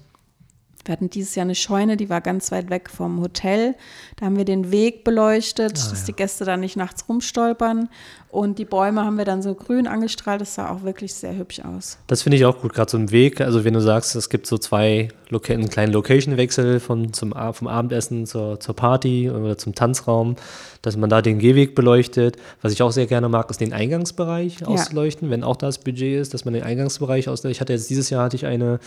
Wir 0.85 0.93
hatten 0.93 1.11
dieses 1.11 1.35
Jahr 1.37 1.45
eine 1.45 1.55
Scheune, 1.55 1.97
die 1.97 2.11
war 2.11 2.21
ganz 2.21 2.51
weit 2.51 2.69
weg 2.69 2.91
vom 2.91 3.21
Hotel. 3.21 3.77
Da 4.17 4.27
haben 4.27 4.37
wir 4.37 4.45
den 4.45 4.73
Weg 4.73 5.05
beleuchtet, 5.05 5.73
ah, 5.73 5.91
dass 5.91 6.01
ja. 6.01 6.07
die 6.07 6.13
Gäste 6.15 6.45
da 6.45 6.57
nicht 6.57 6.77
nachts 6.77 7.09
rumstolpern. 7.09 7.89
Und 8.31 8.59
die 8.59 8.65
Bäume 8.65 9.05
haben 9.05 9.19
wir 9.19 9.27
dann 9.27 9.43
so 9.43 9.55
grün 9.55 9.87
angestrahlt. 9.87 10.41
Das 10.41 10.55
sah 10.55 10.71
auch 10.71 10.83
wirklich 10.83 11.13
sehr 11.13 11.37
hübsch 11.37 11.61
aus. 11.61 11.99
Das 12.07 12.23
finde 12.23 12.39
ich 12.39 12.47
auch 12.47 12.61
gut, 12.61 12.73
gerade 12.73 12.91
so 12.91 12.97
ein 12.97 13.11
Weg. 13.11 13.41
Also 13.43 13.63
wenn 13.65 13.75
du 13.75 13.81
sagst, 13.81 14.17
es 14.17 14.31
gibt 14.31 14.47
so 14.47 14.57
zwei, 14.57 15.09
Loca 15.29 15.53
einen 15.53 15.69
kleinen 15.69 15.93
Location-Wechsel 15.93 16.81
vom 16.81 17.33
Abendessen 17.35 18.27
zur, 18.27 18.59
zur 18.59 18.75
Party 18.75 19.31
oder 19.31 19.59
zum 19.59 19.75
Tanzraum, 19.75 20.37
dass 20.81 20.97
man 20.97 21.11
da 21.11 21.23
den 21.23 21.39
Gehweg 21.39 21.75
beleuchtet. 21.75 22.39
Was 22.63 22.73
ich 22.73 22.83
auch 22.83 22.91
sehr 22.91 23.07
gerne 23.07 23.29
mag, 23.29 23.51
ist 23.51 23.61
den 23.61 23.73
Eingangsbereich 23.73 24.61
ja. 24.61 24.67
auszuleuchten, 24.67 25.31
wenn 25.31 25.45
auch 25.45 25.57
das 25.57 25.79
Budget 25.79 26.21
ist, 26.21 26.35
dass 26.35 26.45
man 26.45 26.55
den 26.55 26.63
Eingangsbereich 26.63 27.29
ausleuchtet. 27.29 27.57
Ich 27.57 27.61
hatte 27.61 27.73
jetzt 27.75 27.91
dieses 27.91 28.11
Jahr 28.11 28.25
hatte 28.25 28.37
ich 28.37 28.47
eine, 28.47 28.81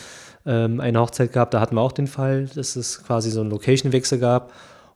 ähm, 0.46 0.80
eine 0.80 1.00
Hochzeit 1.00 1.34
gehabt, 1.34 1.54
da 1.54 1.60
hatten 1.60 1.76
wir 1.76 1.82
auch 1.82 1.92
den 1.92 2.08
Fall, 2.08 2.48
dass 2.56 2.76
es 2.76 3.04
quasi 3.04 3.32
so 3.32 3.42
einen 3.42 3.50
Location-Wechsel 3.50 4.20
gab. 4.20 4.52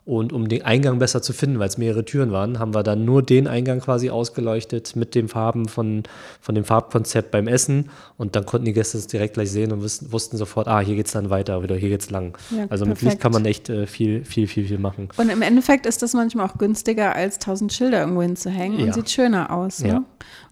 Und 0.06 0.32
um 0.32 0.48
den 0.48 0.62
Eingang 0.62 0.98
besser 0.98 1.20
zu 1.20 1.34
finden, 1.34 1.58
weil 1.58 1.68
es 1.68 1.76
mehrere 1.76 2.04
Türen 2.04 2.32
waren, 2.32 2.58
haben 2.58 2.74
wir 2.74 2.82
dann 2.82 3.04
nur 3.04 3.22
den 3.22 3.46
Eingang 3.46 3.80
quasi 3.80 4.08
ausgeleuchtet 4.08 4.96
mit 4.96 5.14
den 5.14 5.28
Farben 5.28 5.68
von, 5.68 6.04
von 6.40 6.54
dem 6.54 6.64
Farbkonzept 6.64 7.30
beim 7.30 7.46
Essen. 7.46 7.90
Und 8.16 8.34
dann 8.34 8.46
konnten 8.46 8.64
die 8.64 8.72
Gäste 8.72 8.96
es 8.96 9.06
direkt 9.08 9.34
gleich 9.34 9.50
sehen 9.50 9.72
und 9.72 9.82
wussten, 9.82 10.10
wussten 10.10 10.38
sofort, 10.38 10.68
ah, 10.68 10.80
hier 10.80 10.96
geht 10.96 11.06
es 11.06 11.12
dann 11.12 11.28
weiter 11.28 11.58
oder 11.58 11.76
hier 11.76 11.90
geht 11.90 12.00
es 12.00 12.10
lang. 12.10 12.36
Ja, 12.50 12.66
also 12.70 12.86
perfekt. 12.86 13.02
mit 13.02 13.12
Licht 13.12 13.20
kann 13.20 13.32
man 13.32 13.44
echt 13.44 13.68
äh, 13.68 13.86
viel, 13.86 14.24
viel, 14.24 14.48
viel, 14.48 14.66
viel 14.66 14.78
machen. 14.78 15.10
Und 15.18 15.28
im 15.28 15.42
Endeffekt 15.42 15.84
ist 15.84 16.02
das 16.02 16.14
manchmal 16.14 16.48
auch 16.48 16.56
günstiger, 16.56 17.14
als 17.14 17.38
tausend 17.38 17.70
Schilder 17.70 18.00
irgendwo 18.00 18.22
hinzuhängen 18.22 18.80
ja. 18.80 18.86
und 18.86 18.94
sieht 18.94 19.10
schöner 19.10 19.50
aus. 19.50 19.80
Ne? 19.80 19.88
Ja, 19.88 20.04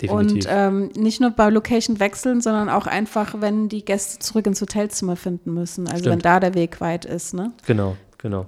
definitiv. 0.02 0.44
Und 0.44 0.46
ähm, 0.50 0.90
nicht 0.94 1.22
nur 1.22 1.30
bei 1.30 1.48
Location 1.48 2.00
wechseln, 2.00 2.42
sondern 2.42 2.68
auch 2.68 2.86
einfach, 2.86 3.40
wenn 3.40 3.70
die 3.70 3.82
Gäste 3.82 4.18
zurück 4.18 4.46
ins 4.46 4.60
Hotelzimmer 4.60 5.16
finden 5.16 5.54
müssen. 5.54 5.86
Also 5.86 6.00
Stimmt. 6.00 6.12
wenn 6.12 6.18
da 6.20 6.38
der 6.38 6.54
Weg 6.54 6.82
weit 6.82 7.06
ist. 7.06 7.32
Ne? 7.32 7.52
Genau, 7.66 7.96
genau. 8.18 8.46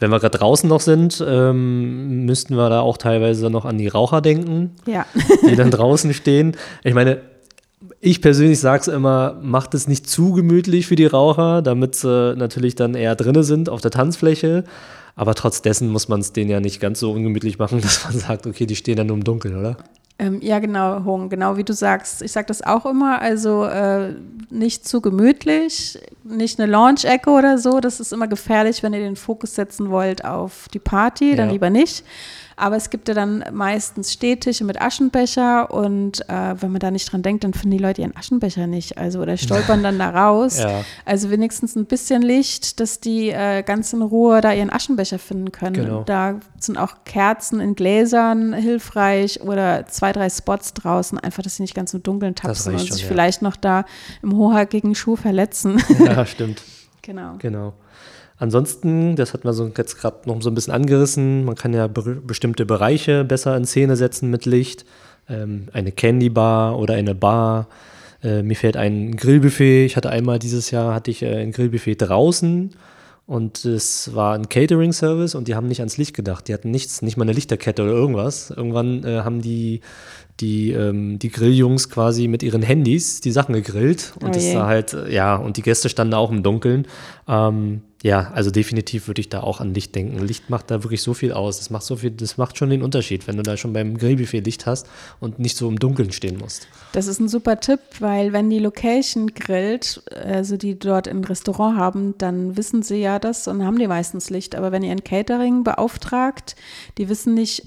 Wenn 0.00 0.10
wir 0.10 0.18
gerade 0.18 0.38
draußen 0.38 0.68
noch 0.68 0.80
sind, 0.80 1.22
ähm, 1.26 2.24
müssten 2.24 2.56
wir 2.56 2.70
da 2.70 2.80
auch 2.80 2.96
teilweise 2.96 3.50
noch 3.50 3.66
an 3.66 3.78
die 3.78 3.88
Raucher 3.88 4.20
denken, 4.20 4.74
ja. 4.86 5.06
die 5.48 5.56
dann 5.56 5.70
draußen 5.70 6.12
stehen. 6.14 6.56
Ich 6.82 6.94
meine, 6.94 7.20
ich 8.00 8.22
persönlich 8.22 8.58
sage 8.60 8.80
es 8.80 8.88
immer, 8.88 9.38
macht 9.42 9.74
es 9.74 9.86
nicht 9.86 10.08
zu 10.08 10.32
gemütlich 10.32 10.86
für 10.86 10.96
die 10.96 11.06
Raucher, 11.06 11.60
damit 11.60 11.94
sie 11.94 12.34
natürlich 12.34 12.74
dann 12.74 12.94
eher 12.94 13.14
drinne 13.14 13.44
sind 13.44 13.68
auf 13.68 13.82
der 13.82 13.90
Tanzfläche. 13.90 14.64
Aber 15.16 15.34
trotz 15.34 15.60
dessen 15.60 15.90
muss 15.90 16.08
man 16.08 16.20
es 16.20 16.32
denen 16.32 16.50
ja 16.50 16.60
nicht 16.60 16.80
ganz 16.80 17.00
so 17.00 17.12
ungemütlich 17.12 17.58
machen, 17.58 17.80
dass 17.82 18.04
man 18.04 18.18
sagt, 18.18 18.46
okay, 18.46 18.64
die 18.64 18.76
stehen 18.76 18.96
dann 18.96 19.08
nur 19.08 19.16
im 19.16 19.24
Dunkeln, 19.24 19.58
oder? 19.58 19.76
Ähm, 20.20 20.38
ja, 20.42 20.58
genau, 20.58 21.02
Hung, 21.04 21.30
genau 21.30 21.56
wie 21.56 21.64
du 21.64 21.72
sagst. 21.72 22.20
Ich 22.20 22.32
sage 22.32 22.46
das 22.46 22.60
auch 22.60 22.84
immer, 22.84 23.22
also 23.22 23.64
äh, 23.64 24.12
nicht 24.50 24.86
zu 24.86 25.00
gemütlich, 25.00 25.98
nicht 26.24 26.60
eine 26.60 26.70
Launch-Ecke 26.70 27.30
oder 27.30 27.56
so. 27.56 27.80
Das 27.80 28.00
ist 28.00 28.12
immer 28.12 28.28
gefährlich, 28.28 28.82
wenn 28.82 28.92
ihr 28.92 29.00
den 29.00 29.16
Fokus 29.16 29.54
setzen 29.54 29.88
wollt 29.88 30.22
auf 30.26 30.68
die 30.74 30.78
Party, 30.78 31.36
dann 31.36 31.46
ja. 31.46 31.52
lieber 31.52 31.70
nicht. 31.70 32.04
Aber 32.60 32.76
es 32.76 32.90
gibt 32.90 33.08
ja 33.08 33.14
dann 33.14 33.44
meistens 33.52 34.12
Stehtische 34.12 34.64
mit 34.64 34.80
Aschenbecher 34.80 35.70
und 35.70 36.20
äh, 36.28 36.54
wenn 36.60 36.70
man 36.70 36.78
da 36.78 36.90
nicht 36.90 37.10
dran 37.10 37.22
denkt, 37.22 37.44
dann 37.44 37.54
finden 37.54 37.76
die 37.76 37.82
Leute 37.82 38.02
ihren 38.02 38.14
Aschenbecher 38.16 38.66
nicht. 38.66 38.98
Also 38.98 39.20
oder 39.20 39.36
stolpern 39.36 39.82
dann 39.82 39.98
da 39.98 40.10
raus. 40.26 40.58
Ja. 40.58 40.84
Also 41.04 41.30
wenigstens 41.30 41.74
ein 41.76 41.86
bisschen 41.86 42.22
Licht, 42.22 42.78
dass 42.80 43.00
die 43.00 43.30
äh, 43.30 43.62
ganz 43.62 43.92
in 43.92 44.02
Ruhe 44.02 44.40
da 44.40 44.52
ihren 44.52 44.70
Aschenbecher 44.70 45.18
finden 45.18 45.52
können. 45.52 45.72
Genau. 45.74 46.02
Da 46.04 46.40
sind 46.58 46.76
auch 46.76 46.96
Kerzen 47.04 47.60
in 47.60 47.74
Gläsern 47.74 48.52
hilfreich 48.52 49.40
oder 49.40 49.86
zwei, 49.86 50.12
drei 50.12 50.28
Spots 50.28 50.74
draußen, 50.74 51.18
einfach, 51.18 51.42
dass 51.42 51.56
sie 51.56 51.62
nicht 51.62 51.74
ganz 51.74 51.94
im 51.94 52.02
Dunkeln 52.02 52.34
tapsen 52.34 52.74
und 52.74 52.92
sich 52.92 53.02
ja. 53.02 53.08
vielleicht 53.08 53.42
noch 53.42 53.56
da 53.56 53.84
im 54.22 54.36
hochhackigen 54.36 54.94
Schuh 54.94 55.16
verletzen. 55.16 55.82
Ja, 56.00 56.24
stimmt. 56.24 56.62
genau. 57.02 57.34
Genau. 57.38 57.74
Ansonsten, 58.40 59.16
das 59.16 59.34
hat 59.34 59.44
man 59.44 59.52
so 59.52 59.70
jetzt 59.76 59.98
gerade 59.98 60.26
noch 60.26 60.40
so 60.40 60.50
ein 60.50 60.54
bisschen 60.54 60.72
angerissen, 60.72 61.44
man 61.44 61.56
kann 61.56 61.74
ja 61.74 61.88
be 61.88 62.22
bestimmte 62.26 62.64
Bereiche 62.64 63.22
besser 63.22 63.54
in 63.54 63.66
Szene 63.66 63.96
setzen 63.96 64.30
mit 64.30 64.46
Licht. 64.46 64.86
Ähm, 65.28 65.68
eine 65.74 65.92
Candy 65.92 66.30
Bar 66.30 66.78
oder 66.78 66.94
eine 66.94 67.14
Bar. 67.14 67.68
Äh, 68.22 68.42
mir 68.42 68.56
fällt 68.56 68.78
ein 68.78 69.14
Grillbuffet. 69.14 69.84
Ich 69.84 69.94
hatte 69.94 70.08
einmal 70.08 70.38
dieses 70.38 70.70
Jahr 70.70 70.94
hatte 70.94 71.10
ich 71.10 71.22
äh, 71.22 71.36
ein 71.36 71.52
Grillbuffet 71.52 71.96
draußen 71.96 72.70
und 73.26 73.64
es 73.66 74.14
war 74.14 74.34
ein 74.34 74.48
Catering-Service 74.48 75.34
und 75.34 75.46
die 75.46 75.54
haben 75.54 75.68
nicht 75.68 75.80
ans 75.80 75.98
Licht 75.98 76.16
gedacht. 76.16 76.48
Die 76.48 76.54
hatten 76.54 76.70
nichts, 76.70 77.02
nicht 77.02 77.18
mal 77.18 77.24
eine 77.24 77.34
Lichterkette 77.34 77.82
oder 77.82 77.92
irgendwas. 77.92 78.50
Irgendwann 78.50 79.04
äh, 79.04 79.20
haben 79.20 79.42
die 79.42 79.82
die, 80.40 80.70
ähm, 80.70 81.18
die 81.18 81.28
Grilljungs 81.28 81.90
quasi 81.90 82.26
mit 82.26 82.42
ihren 82.42 82.62
Handys 82.62 83.20
die 83.20 83.32
Sachen 83.32 83.54
gegrillt 83.54 84.14
und 84.22 84.30
oh 84.30 84.32
das 84.32 84.54
war 84.54 84.66
halt, 84.66 84.96
ja, 85.10 85.36
und 85.36 85.58
die 85.58 85.62
Gäste 85.62 85.90
standen 85.90 86.14
auch 86.14 86.30
im 86.30 86.42
Dunkeln. 86.42 86.86
Ähm, 87.28 87.82
ja, 88.02 88.30
also 88.32 88.50
definitiv 88.50 89.08
würde 89.08 89.20
ich 89.20 89.28
da 89.28 89.42
auch 89.42 89.60
an 89.60 89.74
Licht 89.74 89.94
denken. 89.94 90.18
Licht 90.26 90.48
macht 90.48 90.70
da 90.70 90.82
wirklich 90.82 91.02
so 91.02 91.12
viel 91.12 91.32
aus. 91.32 91.58
Das 91.58 91.68
macht 91.68 91.82
so 91.82 91.96
viel, 91.96 92.10
das 92.10 92.38
macht 92.38 92.56
schon 92.56 92.70
den 92.70 92.82
Unterschied, 92.82 93.28
wenn 93.28 93.36
du 93.36 93.42
da 93.42 93.58
schon 93.58 93.74
beim 93.74 93.98
Grillbuffet 93.98 94.40
Licht 94.40 94.64
hast 94.64 94.88
und 95.20 95.38
nicht 95.38 95.54
so 95.56 95.68
im 95.68 95.78
Dunkeln 95.78 96.10
stehen 96.10 96.38
musst. 96.38 96.66
Das 96.92 97.06
ist 97.06 97.20
ein 97.20 97.28
super 97.28 97.60
Tipp, 97.60 97.80
weil 97.98 98.32
wenn 98.32 98.48
die 98.48 98.58
Location 98.58 99.34
grillt, 99.34 100.02
also 100.14 100.56
die 100.56 100.78
dort 100.78 101.08
ein 101.08 101.24
Restaurant 101.24 101.76
haben, 101.76 102.14
dann 102.16 102.56
wissen 102.56 102.82
sie 102.82 102.96
ja 102.96 103.18
das 103.18 103.46
und 103.48 103.66
haben 103.66 103.78
die 103.78 103.86
meistens 103.86 104.30
Licht. 104.30 104.54
Aber 104.54 104.72
wenn 104.72 104.82
ihr 104.82 104.92
ein 104.92 105.04
Catering 105.04 105.62
beauftragt, 105.62 106.56
die 106.96 107.10
wissen 107.10 107.34
nicht, 107.34 107.64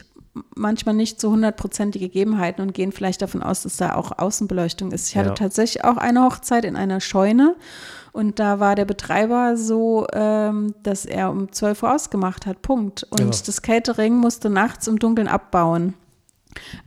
manchmal 0.55 0.95
nicht 0.95 1.21
zu 1.21 1.27
100 1.27 1.55
Prozent 1.55 1.93
die 1.93 1.99
Gegebenheiten 1.99 2.63
und 2.63 2.73
gehen 2.73 2.91
vielleicht 2.91 3.21
davon 3.21 3.43
aus, 3.43 3.61
dass 3.61 3.77
da 3.77 3.93
auch 3.93 4.17
Außenbeleuchtung 4.17 4.91
ist. 4.91 5.09
Ich 5.09 5.15
hatte 5.17 5.29
ja. 5.29 5.35
tatsächlich 5.35 5.83
auch 5.83 5.97
eine 5.97 6.23
Hochzeit 6.23 6.65
in 6.65 6.75
einer 6.75 7.01
Scheune 7.01 7.55
und 8.13 8.37
da 8.37 8.59
war 8.59 8.75
der 8.75 8.85
Betreiber 8.85 9.57
so, 9.57 10.05
ähm, 10.13 10.75
dass 10.83 11.03
er 11.03 11.31
um 11.31 11.51
12 11.51 11.81
Uhr 11.81 11.95
ausgemacht 11.95 12.45
hat, 12.45 12.61
Punkt. 12.61 13.03
Und 13.09 13.19
ja. 13.19 13.41
das 13.45 13.61
Catering 13.63 14.15
musste 14.15 14.51
nachts 14.51 14.87
im 14.87 14.99
Dunkeln 14.99 15.27
abbauen. 15.27 15.95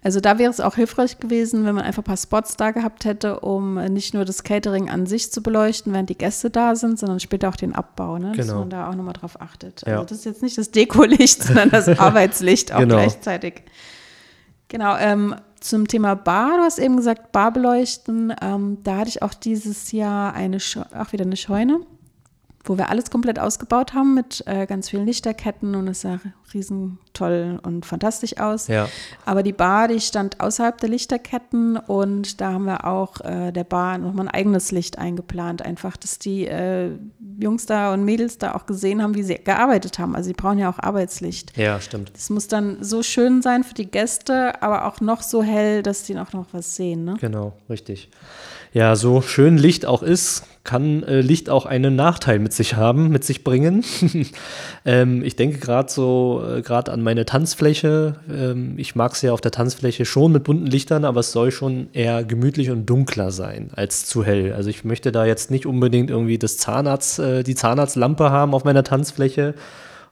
Also 0.04 0.20
da 0.20 0.38
wäre 0.38 0.52
es 0.52 0.60
auch 0.60 0.76
hilfreich 0.76 1.18
gewesen, 1.18 1.64
wenn 1.64 1.74
man 1.74 1.84
einfach 1.84 2.02
ein 2.02 2.04
paar 2.04 2.16
Spots 2.16 2.56
da 2.56 2.70
gehabt 2.70 3.04
hätte, 3.04 3.40
um 3.40 3.74
nicht 3.74 4.14
nur 4.14 4.24
das 4.24 4.44
Catering 4.44 4.88
an 4.88 5.06
sich 5.06 5.32
zu 5.32 5.42
beleuchten, 5.42 5.92
während 5.92 6.08
die 6.08 6.16
Gäste 6.16 6.48
da 6.48 6.76
sind, 6.76 7.00
sondern 7.00 7.18
später 7.18 7.48
auch 7.48 7.56
den 7.56 7.74
Abbau, 7.74 8.18
ne? 8.18 8.32
dass 8.36 8.46
genau. 8.46 8.60
man 8.60 8.70
da 8.70 8.88
auch 8.88 8.94
nochmal 8.94 9.14
drauf 9.14 9.40
achtet. 9.40 9.84
Also 9.84 9.98
ja. 9.98 10.04
das 10.04 10.18
ist 10.18 10.24
jetzt 10.24 10.42
nicht 10.44 10.56
das 10.56 10.70
Dekolicht, 10.70 11.42
sondern 11.42 11.70
das 11.70 11.88
Arbeitslicht 11.88 12.72
auch 12.72 12.78
genau. 12.78 12.94
gleichzeitig. 12.94 13.64
Genau, 14.68 14.96
ähm, 14.96 15.34
zum 15.60 15.88
Thema 15.88 16.14
Bar, 16.14 16.58
du 16.58 16.62
hast 16.62 16.78
eben 16.78 16.96
gesagt, 16.96 17.32
Bar 17.32 17.52
beleuchten. 17.52 18.34
Ähm, 18.40 18.78
da 18.82 18.98
hatte 18.98 19.08
ich 19.08 19.22
auch 19.22 19.34
dieses 19.34 19.92
Jahr 19.92 20.34
eine, 20.34 20.58
auch 20.58 21.12
wieder 21.12 21.24
eine 21.24 21.36
Scheune 21.36 21.80
wo 22.68 22.78
wir 22.78 22.90
alles 22.90 23.10
komplett 23.10 23.38
ausgebaut 23.38 23.94
haben 23.94 24.14
mit 24.14 24.42
äh, 24.46 24.66
ganz 24.66 24.90
vielen 24.90 25.06
Lichterketten 25.06 25.74
und 25.74 25.88
es 25.88 26.02
sah 26.02 26.20
riesen 26.52 26.98
toll 27.12 27.58
und 27.62 27.86
fantastisch 27.86 28.38
aus. 28.38 28.68
Ja. 28.68 28.88
Aber 29.24 29.42
die 29.42 29.52
Bar, 29.52 29.88
die 29.88 30.00
stand 30.00 30.40
außerhalb 30.40 30.78
der 30.78 30.88
Lichterketten 30.88 31.76
und 31.76 32.40
da 32.40 32.52
haben 32.52 32.64
wir 32.64 32.86
auch 32.86 33.20
äh, 33.22 33.52
der 33.52 33.64
Bar 33.64 33.98
nochmal 33.98 34.28
ein 34.28 34.34
eigenes 34.34 34.70
Licht 34.70 34.98
eingeplant. 34.98 35.62
Einfach, 35.62 35.96
dass 35.96 36.18
die 36.18 36.46
äh, 36.46 36.90
Jungs 37.40 37.66
da 37.66 37.92
und 37.92 38.04
Mädels 38.04 38.38
da 38.38 38.54
auch 38.54 38.66
gesehen 38.66 39.02
haben, 39.02 39.14
wie 39.14 39.22
sie 39.22 39.36
gearbeitet 39.36 39.98
haben. 39.98 40.14
Also 40.14 40.28
sie 40.28 40.34
brauchen 40.34 40.58
ja 40.58 40.70
auch 40.70 40.78
Arbeitslicht. 40.78 41.56
Ja, 41.56 41.80
stimmt. 41.80 42.12
Das 42.14 42.30
muss 42.30 42.48
dann 42.48 42.82
so 42.82 43.02
schön 43.02 43.42
sein 43.42 43.64
für 43.64 43.74
die 43.74 43.90
Gäste, 43.90 44.62
aber 44.62 44.86
auch 44.86 45.00
noch 45.00 45.22
so 45.22 45.42
hell, 45.42 45.82
dass 45.82 46.04
die 46.04 46.18
auch 46.18 46.32
noch 46.32 46.46
was 46.52 46.76
sehen. 46.76 47.04
Ne? 47.04 47.16
Genau, 47.20 47.54
richtig. 47.68 48.10
Ja, 48.72 48.94
so 48.94 49.22
schön 49.22 49.56
Licht 49.56 49.86
auch 49.86 50.02
ist, 50.02 50.44
kann 50.66 51.02
äh, 51.04 51.22
Licht 51.22 51.48
auch 51.48 51.64
einen 51.64 51.96
Nachteil 51.96 52.38
mit 52.38 52.52
sich 52.52 52.76
haben, 52.76 53.08
mit 53.08 53.24
sich 53.24 53.42
bringen. 53.44 53.82
ähm, 54.84 55.22
ich 55.24 55.36
denke 55.36 55.58
gerade 55.58 55.90
so, 55.90 56.42
äh, 56.46 56.60
gerade 56.60 56.92
an 56.92 57.00
meine 57.00 57.24
Tanzfläche. 57.24 58.16
Ähm, 58.30 58.74
ich 58.76 58.94
mag 58.94 59.12
es 59.12 59.22
ja 59.22 59.32
auf 59.32 59.40
der 59.40 59.52
Tanzfläche 59.52 60.04
schon 60.04 60.32
mit 60.32 60.44
bunten 60.44 60.66
Lichtern, 60.66 61.06
aber 61.06 61.20
es 61.20 61.32
soll 61.32 61.50
schon 61.50 61.88
eher 61.94 62.24
gemütlich 62.24 62.70
und 62.70 62.84
dunkler 62.84 63.30
sein 63.30 63.70
als 63.74 64.04
zu 64.04 64.24
hell. 64.24 64.52
Also 64.52 64.68
ich 64.68 64.84
möchte 64.84 65.12
da 65.12 65.24
jetzt 65.24 65.50
nicht 65.50 65.64
unbedingt 65.64 66.10
irgendwie 66.10 66.36
das 66.36 66.58
Zahnarzt, 66.58 67.20
äh, 67.20 67.42
die 67.42 67.54
Zahnarztlampe 67.54 68.30
haben 68.30 68.52
auf 68.52 68.64
meiner 68.64 68.84
Tanzfläche 68.84 69.54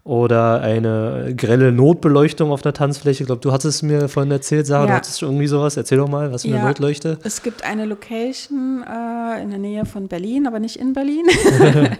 oder 0.05 0.61
eine 0.61 1.35
grelle 1.35 1.73
Notbeleuchtung 1.73 2.53
auf 2.53 2.61
der 2.61 2.75
Tanzfläche. 2.75 3.23
Ich 3.23 3.27
glaube, 3.27 3.41
du 3.41 3.53
hattest 3.53 3.77
es 3.77 3.83
mir 3.83 4.11
vorhin 4.11 4.31
erzählt, 4.31 4.67
Sarah, 4.67 4.83
ja. 4.83 4.89
du 4.89 4.95
hattest 4.97 5.23
irgendwie 5.23 5.47
sowas. 5.47 5.79
Erzähl 5.79 5.97
doch 5.97 6.09
mal, 6.09 6.31
was 6.31 6.43
für 6.43 6.49
eine 6.49 6.59
ja, 6.59 6.67
Notleuchte. 6.67 7.19
Es 7.25 7.43
gibt 7.43 7.65
eine 7.65 7.87
Location 7.87 8.83
äh, 8.83 9.43
in 9.43 9.49
der 9.49 9.59
Nähe 9.59 9.87
von 9.87 10.09
Berlin, 10.09 10.47
aber 10.47 10.61
nicht 10.61 10.77
in 10.77 10.93
Berlin. 10.93 11.25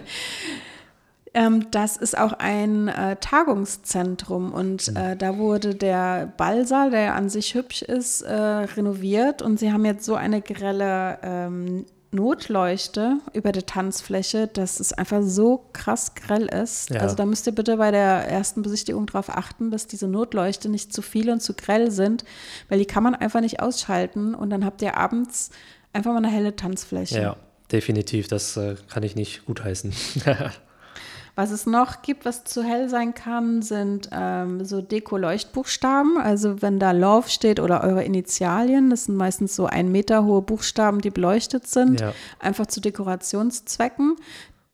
ähm, 1.33 1.65
das 1.71 1.97
ist 1.97 2.15
auch 2.15 2.33
ein 2.33 2.89
äh, 2.89 3.15
Tagungszentrum 3.15 4.53
und 4.53 4.91
mhm. 4.91 4.97
äh, 4.97 5.15
da 5.15 5.39
wurde 5.39 5.73
der 5.73 6.31
Ballsaal, 6.37 6.91
der 6.91 7.15
an 7.15 7.29
sich 7.29 7.55
hübsch 7.55 7.81
ist, 7.81 8.21
äh, 8.21 8.31
renoviert 8.31 9.41
und 9.41 9.59
sie 9.59 9.73
haben 9.73 9.83
jetzt 9.83 10.05
so 10.05 10.13
eine 10.13 10.43
grelle 10.43 11.17
ähm, 11.23 11.85
Notleuchte 12.15 13.17
über 13.33 13.51
der 13.51 13.65
Tanzfläche, 13.65 14.47
dass 14.47 14.79
es 14.79 14.93
einfach 14.93 15.21
so 15.21 15.65
krass 15.73 16.15
grell 16.15 16.45
ist. 16.45 16.89
Ja. 16.89 17.01
Also 17.01 17.15
da 17.15 17.25
müsst 17.25 17.45
ihr 17.47 17.53
bitte 17.53 17.77
bei 17.77 17.91
der 17.91 18.27
ersten 18.27 18.61
Besichtigung 18.61 19.05
darauf 19.05 19.29
achten, 19.29 19.69
dass 19.69 19.87
diese 19.87 20.07
Notleuchte 20.07 20.69
nicht 20.69 20.93
zu 20.93 21.01
viel 21.01 21.29
und 21.29 21.41
zu 21.41 21.53
grell 21.53 21.91
sind, 21.91 22.23
weil 22.69 22.79
die 22.79 22.85
kann 22.85 23.03
man 23.03 23.15
einfach 23.15 23.41
nicht 23.41 23.59
ausschalten 23.59 24.33
und 24.33 24.49
dann 24.49 24.65
habt 24.65 24.81
ihr 24.81 24.97
abends 24.97 25.51
einfach 25.93 26.11
mal 26.11 26.17
eine 26.17 26.29
helle 26.29 26.55
Tanzfläche. 26.55 27.21
Ja, 27.21 27.37
definitiv. 27.71 28.27
Das 28.27 28.57
äh, 28.57 28.75
kann 28.89 29.03
ich 29.03 29.15
nicht 29.15 29.45
gutheißen. 29.45 29.93
Was 31.37 31.51
es 31.51 31.65
noch 31.65 32.01
gibt, 32.01 32.23
was 32.23 32.45
zu 32.45 32.63
hell 32.63 32.87
sein 32.87 33.13
kann, 33.13 33.61
sind 33.61 34.09
ähm, 34.13 34.63
so 34.63 34.81
Deko-Leuchtbuchstaben. 34.81 36.17
Also 36.17 36.61
wenn 36.61 36.79
da 36.79 36.91
Love 36.91 37.27
steht 37.29 37.59
oder 37.59 37.83
eure 37.83 38.03
Initialien, 38.05 38.89
das 38.89 39.05
sind 39.05 39.17
meistens 39.17 39.55
so 39.55 39.65
ein 39.65 39.91
Meter 39.91 40.23
hohe 40.23 40.41
Buchstaben, 40.41 41.01
die 41.01 41.09
beleuchtet 41.09 41.67
sind, 41.67 41.99
Ja. 41.99 42.13
einfach 42.39 42.67
zu 42.67 42.79
Dekorationszwecken. 42.79 44.15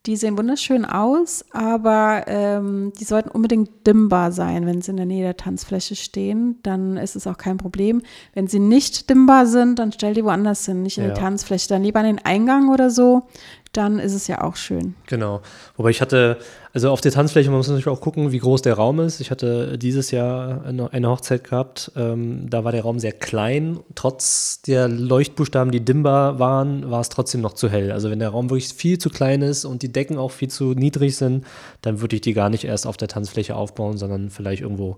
Die 0.08 0.16
sehen 0.16 0.36
wunderschön 0.36 0.84
aus, 0.84 1.46
aber 1.52 2.24
ähm, 2.26 2.92
die 3.00 3.04
sollten 3.04 3.30
unbedingt 3.30 3.86
dimmbar 3.86 4.32
sein, 4.32 4.66
wenn 4.66 4.82
sie 4.82 4.90
in 4.90 4.98
der 4.98 5.06
Nähe 5.06 5.22
der 5.24 5.38
Tanzfläche 5.38 5.96
stehen. 5.96 6.58
Dann 6.64 6.98
ist 6.98 7.16
es 7.16 7.28
auch 7.28 7.38
kein 7.38 7.58
Problem. 7.58 8.02
Wenn 8.34 8.48
sie 8.48 8.58
nicht 8.58 9.12
dimmbar 9.12 9.46
sind, 9.46 9.78
dann 9.78 9.92
stellt 9.92 10.18
die 10.18 10.26
woanders 10.26 10.66
hin, 10.66 10.82
nicht 10.82 10.98
in 10.98 11.04
Ja. 11.04 11.12
die 11.14 11.20
Tanzfläche. 11.20 11.70
Dann 11.70 11.84
lieber 11.84 12.00
an 12.00 12.08
den 12.08 12.26
Eingang 12.26 12.70
oder 12.70 12.90
so. 12.90 13.28
Dann 13.74 14.00
ist 14.00 14.14
es 14.14 14.28
ja 14.28 14.42
auch 14.42 14.58
schön. 14.58 14.96
Genau. 15.08 15.42
Wobei 15.78 15.92
ich 15.92 16.02
hatte, 16.02 16.38
also 16.74 16.90
auf 16.92 17.00
der 17.00 17.14
Tanzfläche, 17.14 17.50
man 17.50 17.58
muss 17.58 17.70
natürlich 17.70 17.88
auch 17.88 18.02
gucken, 18.02 18.34
wie 18.34 18.40
groß 18.40 18.62
der 18.62 18.74
Raum 18.74 19.00
ist. 19.00 19.22
Ich 19.22 19.32
hatte 19.32 19.78
dieses 19.78 20.12
Jahr 20.12 20.66
eine, 20.66 21.10
Hochzeit 21.10 21.46
gehabt, 21.46 21.92
ähm, 21.96 22.50
da 22.50 22.66
war 22.66 22.74
der 22.74 22.82
Raum 22.82 23.00
sehr 23.00 23.14
klein. 23.14 23.80
Trotz 23.96 24.62
der 24.64 24.90
Leuchtbuchstaben, 24.90 25.72
die 25.72 25.80
dimmbar 25.80 26.38
waren, 26.38 26.92
war 26.92 27.00
es 27.00 27.08
trotzdem 27.08 27.40
noch 27.40 27.54
zu 27.54 27.70
hell. 27.70 27.94
Also 27.94 28.10
wenn 28.10 28.20
der 28.20 28.30
Raum 28.30 28.50
wirklich 28.50 28.74
viel 28.74 28.98
zu 28.98 29.10
klein 29.10 29.42
ist 29.42 29.64
und 29.64 29.84
die 29.84 29.92
Decken 29.94 30.18
auch 30.18 30.32
viel 30.32 30.50
zu 30.50 30.74
niedrig 30.74 31.16
sind, 31.16 31.46
dann 31.82 32.02
würde 32.02 32.18
ich 32.18 32.22
die 32.22 32.34
gar 32.34 32.50
nicht 32.50 32.66
erst 32.66 32.86
auf 32.86 32.98
der 32.98 33.08
Tanzfläche 33.08 33.56
aufbauen, 33.56 33.98
sondern 33.98 34.30
vielleicht 34.30 34.64
irgendwo 34.64 34.98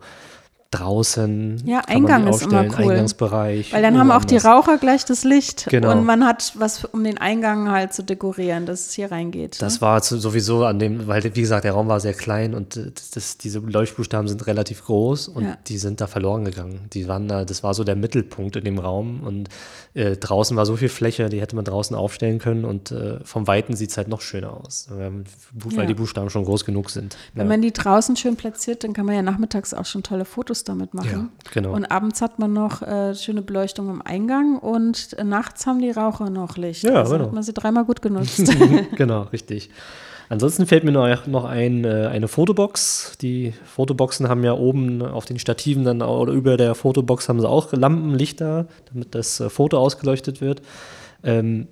draußen. 0.79 1.63
Ja, 1.65 1.79
Eingang 1.87 2.27
ist 2.27 2.41
immer 2.43 2.63
cool. 2.65 2.91
Eingangsbereich. 2.91 3.73
Weil 3.73 3.81
dann 3.81 3.97
haben 3.97 4.11
auch 4.11 4.25
die. 4.25 4.37
Raucher 4.37 4.77
gleich 4.77 5.05
das 5.05 5.23
Licht 5.23 5.67
Genau. 5.69 5.91
und 5.91 6.05
man 6.05 6.25
hat 6.25 6.53
was, 6.57 6.83
um 6.85 7.03
den 7.03 7.17
Eingang 7.17 7.69
halt 7.71 7.93
zu 7.93 8.03
dekorieren, 8.03 8.65
dass 8.65 8.87
es 8.87 8.93
hier 8.93 9.11
reingeht. 9.11 9.61
Das 9.61 9.75
ne? 9.75 9.81
war 9.81 10.01
sowieso 10.01 10.65
an 10.65 10.79
dem, 10.79 11.07
weil 11.07 11.23
wie 11.23 11.29
gesagt, 11.41 11.63
der 11.63 11.71
Raum 11.73 11.87
war 11.87 11.99
sehr 11.99 12.13
klein 12.13 12.53
und 12.53 12.75
äh, 12.75 12.91
das, 12.93 13.11
das, 13.11 13.37
diese 13.37 13.59
Leuchtbuchstaben 13.59 14.27
sind 14.27 14.45
relativ 14.47 14.83
groß 14.85 15.29
und 15.29 15.43
Ja. 15.45 15.57
die 15.67 15.77
sind 15.77 16.01
da 16.01 16.07
verloren 16.07 16.45
gegangen. 16.45 16.87
Die 16.93 17.07
waren 17.07 17.27
da, 17.27 17.45
das 17.45 17.63
war 17.63 17.73
so 17.73 17.83
der 17.83 17.95
Mittelpunkt 17.95 18.55
in 18.55 18.65
dem 18.65 18.79
Raum 18.79 19.21
und 19.23 19.49
äh, 19.93 20.17
draußen 20.17 20.57
war 20.57 20.65
so 20.65 20.75
viel 20.75 20.89
Fläche, 20.89 21.29
die 21.29 21.39
hätte 21.39 21.55
man 21.55 21.65
draußen 21.65 21.95
aufstellen 21.95 22.39
können 22.39 22.65
und 22.65 22.91
äh, 22.91 23.19
vom 23.23 23.47
Weiten 23.47 23.75
sieht 23.75 23.91
es 23.91 23.97
halt 23.97 24.07
noch 24.07 24.21
schöner 24.21 24.53
aus, 24.65 24.87
weil, 24.89 25.23
weil 25.53 25.79
Ja. 25.81 25.85
die 25.85 25.93
Buchstaben 25.93 26.29
schon 26.29 26.43
groß 26.45 26.65
genug 26.65 26.89
sind. 26.89 27.15
Wenn 27.33 27.45
ja. 27.45 27.49
man 27.53 27.61
die 27.61 27.71
draußen 27.71 28.15
schön 28.17 28.35
platziert, 28.35 28.83
dann 28.83 28.93
kann 28.93 29.05
man 29.05 29.15
ja 29.15 29.21
nachmittags 29.21 29.73
auch 29.73 29.85
schon 29.85 30.03
tolle 30.03 30.25
Fotos 30.25 30.62
damit 30.63 30.93
machen. 30.93 31.31
Ja, 31.45 31.51
genau. 31.51 31.73
Und 31.73 31.85
abends 31.85 32.21
hat 32.21 32.39
man 32.39 32.53
noch 32.53 32.81
äh, 32.81 33.15
schöne 33.15 33.41
Beleuchtung 33.41 33.89
am 33.89 34.01
Eingang 34.01 34.57
und 34.57 35.13
äh, 35.17 35.23
nachts 35.23 35.65
haben 35.65 35.79
die 35.79 35.91
Raucher 35.91 36.29
noch 36.29 36.57
Licht. 36.57 36.83
Ja, 36.83 36.95
also 36.95 37.13
genau. 37.13 37.25
hat 37.25 37.33
man 37.33 37.43
sie 37.43 37.53
dreimal 37.53 37.85
gut 37.85 38.01
genutzt. 38.01 38.51
genau, 38.95 39.23
richtig. 39.23 39.69
Ansonsten 40.29 40.65
fällt 40.65 40.83
mir 40.83 40.91
noch, 40.91 41.43
ein, 41.43 41.83
äh, 41.83 42.07
eine 42.07 42.27
Fotobox. 42.27 43.17
Die 43.21 43.53
Fotoboxen 43.65 44.29
haben 44.29 44.43
ja 44.43 44.53
oben 44.53 45.01
auf 45.01 45.25
den 45.25 45.37
Stativen 45.37 45.83
dann 45.83 46.01
oder 46.01 46.33
über 46.33 46.57
der 46.57 46.75
Fotobox 46.75 47.29
haben 47.29 47.39
sie 47.39 47.47
auch 47.47 47.71
Lampenlichter, 47.73 48.67
damit 48.91 49.13
das 49.13 49.39
äh, 49.39 49.49
Foto 49.49 49.77
ausgeleuchtet 49.77 50.41
wird. 50.41 50.61
Ähm, 51.23 51.67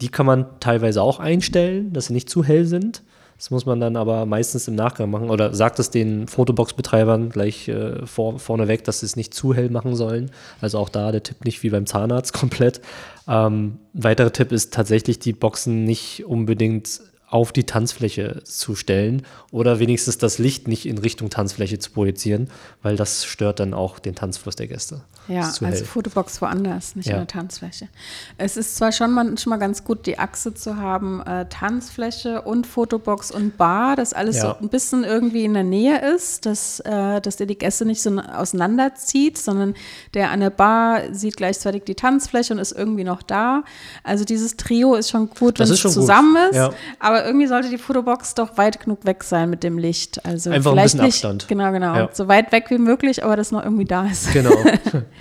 die 0.00 0.08
kann 0.08 0.26
man 0.26 0.46
teilweise 0.60 1.02
auch 1.02 1.18
einstellen, 1.18 1.92
dass 1.92 2.06
sie 2.06 2.12
nicht 2.12 2.28
zu 2.28 2.44
hell 2.44 2.66
sind. 2.66 3.02
Das 3.36 3.50
muss 3.50 3.66
man 3.66 3.80
dann 3.80 3.96
aber 3.96 4.26
meistens 4.26 4.68
im 4.68 4.74
Nachgang 4.74 5.10
machen 5.10 5.30
oder 5.30 5.54
sagt 5.54 5.78
es 5.78 5.90
den 5.90 6.28
Fotobox-Betreibern 6.28 7.30
gleich 7.30 7.68
äh, 7.68 8.06
vor, 8.06 8.38
vorneweg, 8.38 8.84
dass 8.84 9.00
sie 9.00 9.06
es 9.06 9.16
nicht 9.16 9.34
zu 9.34 9.54
hell 9.54 9.70
machen 9.70 9.96
sollen. 9.96 10.30
Also 10.60 10.78
auch 10.78 10.88
da 10.88 11.12
der 11.12 11.22
Tipp 11.22 11.44
nicht 11.44 11.62
wie 11.62 11.70
beim 11.70 11.86
Zahnarzt 11.86 12.32
komplett. 12.34 12.80
Ähm, 13.28 13.78
weiterer 13.92 14.32
Tipp 14.32 14.52
ist 14.52 14.72
tatsächlich, 14.72 15.18
die 15.18 15.32
Boxen 15.32 15.84
nicht 15.84 16.24
unbedingt 16.24 17.00
auf 17.28 17.50
die 17.50 17.64
Tanzfläche 17.64 18.42
zu 18.44 18.76
stellen 18.76 19.22
oder 19.50 19.80
wenigstens 19.80 20.18
das 20.18 20.38
Licht 20.38 20.68
nicht 20.68 20.86
in 20.86 20.98
Richtung 20.98 21.30
Tanzfläche 21.30 21.80
zu 21.80 21.90
projizieren, 21.90 22.48
weil 22.82 22.94
das 22.94 23.24
stört 23.24 23.58
dann 23.58 23.74
auch 23.74 23.98
den 23.98 24.14
Tanzfluss 24.14 24.54
der 24.54 24.68
Gäste. 24.68 25.02
Ja, 25.26 25.42
also 25.42 25.64
hell. 25.66 25.84
Fotobox 25.84 26.42
woanders, 26.42 26.96
nicht 26.96 27.06
Ja. 27.06 27.14
in 27.14 27.20
der 27.20 27.26
Tanzfläche. 27.28 27.88
Es 28.36 28.56
ist 28.56 28.76
zwar 28.76 28.92
schon 28.92 29.10
manchmal 29.12 29.58
ganz 29.58 29.82
gut, 29.84 30.06
die 30.06 30.18
Achse 30.18 30.52
zu 30.54 30.76
haben, 30.76 31.22
äh, 31.22 31.46
Tanzfläche 31.48 32.42
und 32.42 32.66
Fotobox 32.66 33.30
und 33.30 33.56
Bar, 33.56 33.96
dass 33.96 34.12
alles 34.12 34.36
Ja. 34.36 34.42
so 34.42 34.56
ein 34.60 34.68
bisschen 34.68 35.02
irgendwie 35.04 35.44
in 35.44 35.54
der 35.54 35.64
Nähe 35.64 35.98
ist, 36.14 36.44
dass, 36.46 36.80
äh, 36.80 37.20
dass 37.20 37.36
der 37.36 37.46
die 37.46 37.56
Gäste 37.56 37.84
nicht 37.86 38.02
so 38.02 38.10
auseinanderzieht, 38.18 39.38
sondern 39.38 39.74
der 40.14 40.30
an 40.30 40.40
der 40.40 40.50
Bar 40.50 41.00
sieht 41.12 41.36
gleichzeitig 41.36 41.84
die 41.84 41.94
Tanzfläche 41.94 42.52
und 42.52 42.58
ist 42.58 42.72
irgendwie 42.72 43.04
noch 43.04 43.22
da. 43.22 43.62
Also 44.02 44.24
dieses 44.24 44.56
Trio 44.56 44.94
ist 44.94 45.10
schon 45.10 45.30
gut, 45.30 45.58
wenn 45.58 45.68
es 45.70 45.78
schon 45.78 45.90
gut. 45.90 46.00
zusammen 46.02 46.36
ist, 46.50 46.56
Ja. 46.56 46.70
aber 46.98 47.24
irgendwie 47.24 47.46
sollte 47.46 47.70
die 47.70 47.78
Fotobox 47.78 48.34
doch 48.34 48.56
weit 48.58 48.80
genug 48.80 49.04
weg 49.06 49.24
sein 49.24 49.50
mit 49.50 49.62
dem 49.62 49.78
Licht. 49.78 50.24
Also 50.26 50.50
Einfach 50.50 50.72
ein 50.72 50.74
vielleicht 50.76 50.94
bisschen 50.94 51.04
nicht, 51.06 51.14
Abstand. 51.24 51.48
Genau, 51.48 51.72
genau. 51.72 52.08
So 52.12 52.28
weit 52.28 52.52
weg 52.52 52.66
wie 52.68 52.78
möglich, 52.78 53.24
aber 53.24 53.36
dass 53.36 53.50
noch 53.52 53.62
irgendwie 53.64 53.84
da 53.86 54.06
ist. 54.06 54.32
Genau. 54.32 54.50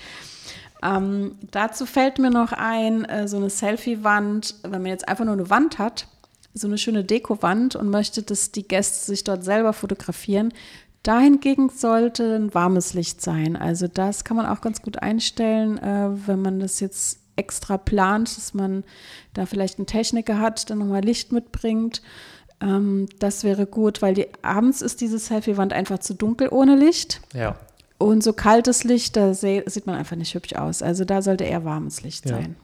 Ähm, 0.83 1.37
dazu 1.51 1.85
fällt 1.85 2.19
mir 2.19 2.29
noch 2.29 2.51
ein, 2.51 3.05
äh, 3.05 3.27
so 3.27 3.37
eine 3.37 3.49
Selfie-Wand, 3.49 4.55
wenn 4.63 4.81
man 4.81 4.87
jetzt 4.87 5.07
einfach 5.07 5.23
nur 5.23 5.33
eine 5.33 5.49
Wand 5.49 5.79
hat, 5.79 6.07
so 6.53 6.67
eine 6.67 6.77
schöne 6.77 7.03
Deko-Wand 7.03 7.75
und 7.75 7.89
möchte, 7.89 8.21
dass 8.21 8.51
die 8.51 8.67
Gäste 8.67 9.05
sich 9.05 9.23
dort 9.23 9.43
selber 9.43 9.73
fotografieren. 9.73 10.53
Dahingegen 11.03 11.69
sollte 11.69 12.35
ein 12.35 12.53
warmes 12.53 12.93
Licht 12.93 13.21
sein. 13.21 13.55
Also 13.55 13.87
das 13.87 14.23
kann 14.23 14.37
man 14.37 14.45
auch 14.45 14.61
ganz 14.61 14.81
gut 14.81 15.01
einstellen, 15.01 15.77
äh, 15.77 16.09
wenn 16.27 16.41
man 16.41 16.59
das 16.59 16.79
jetzt 16.79 17.19
extra 17.35 17.77
plant, 17.77 18.35
dass 18.35 18.53
man 18.53 18.83
da 19.33 19.45
vielleicht 19.45 19.79
einen 19.79 19.87
Techniker 19.87 20.39
hat, 20.39 20.69
der 20.69 20.75
nochmal 20.75 21.01
Licht 21.01 21.31
mitbringt. 21.31 22.01
Ähm, 22.61 23.07
das 23.19 23.43
wäre 23.43 23.65
gut, 23.65 24.01
weil 24.01 24.13
die, 24.13 24.27
abends 24.41 24.81
ist 24.81 25.01
diese 25.01 25.17
Selfie-Wand 25.17 25.73
einfach 25.73 25.99
zu 25.99 26.13
dunkel 26.13 26.49
ohne 26.51 26.75
Licht. 26.75 27.21
ja. 27.33 27.55
Und 27.97 28.23
so 28.23 28.33
kaltes 28.33 28.83
Licht, 28.83 29.15
da 29.15 29.33
sieht 29.33 29.85
man 29.87 29.95
einfach 29.95 30.15
nicht 30.15 30.33
hübsch 30.35 30.53
aus. 30.53 30.81
Also 30.81 31.05
da 31.05 31.21
sollte 31.21 31.43
eher 31.45 31.63
warmes 31.63 32.01
Licht 32.01 32.29
Ja. 32.29 32.35
sein. 32.37 32.55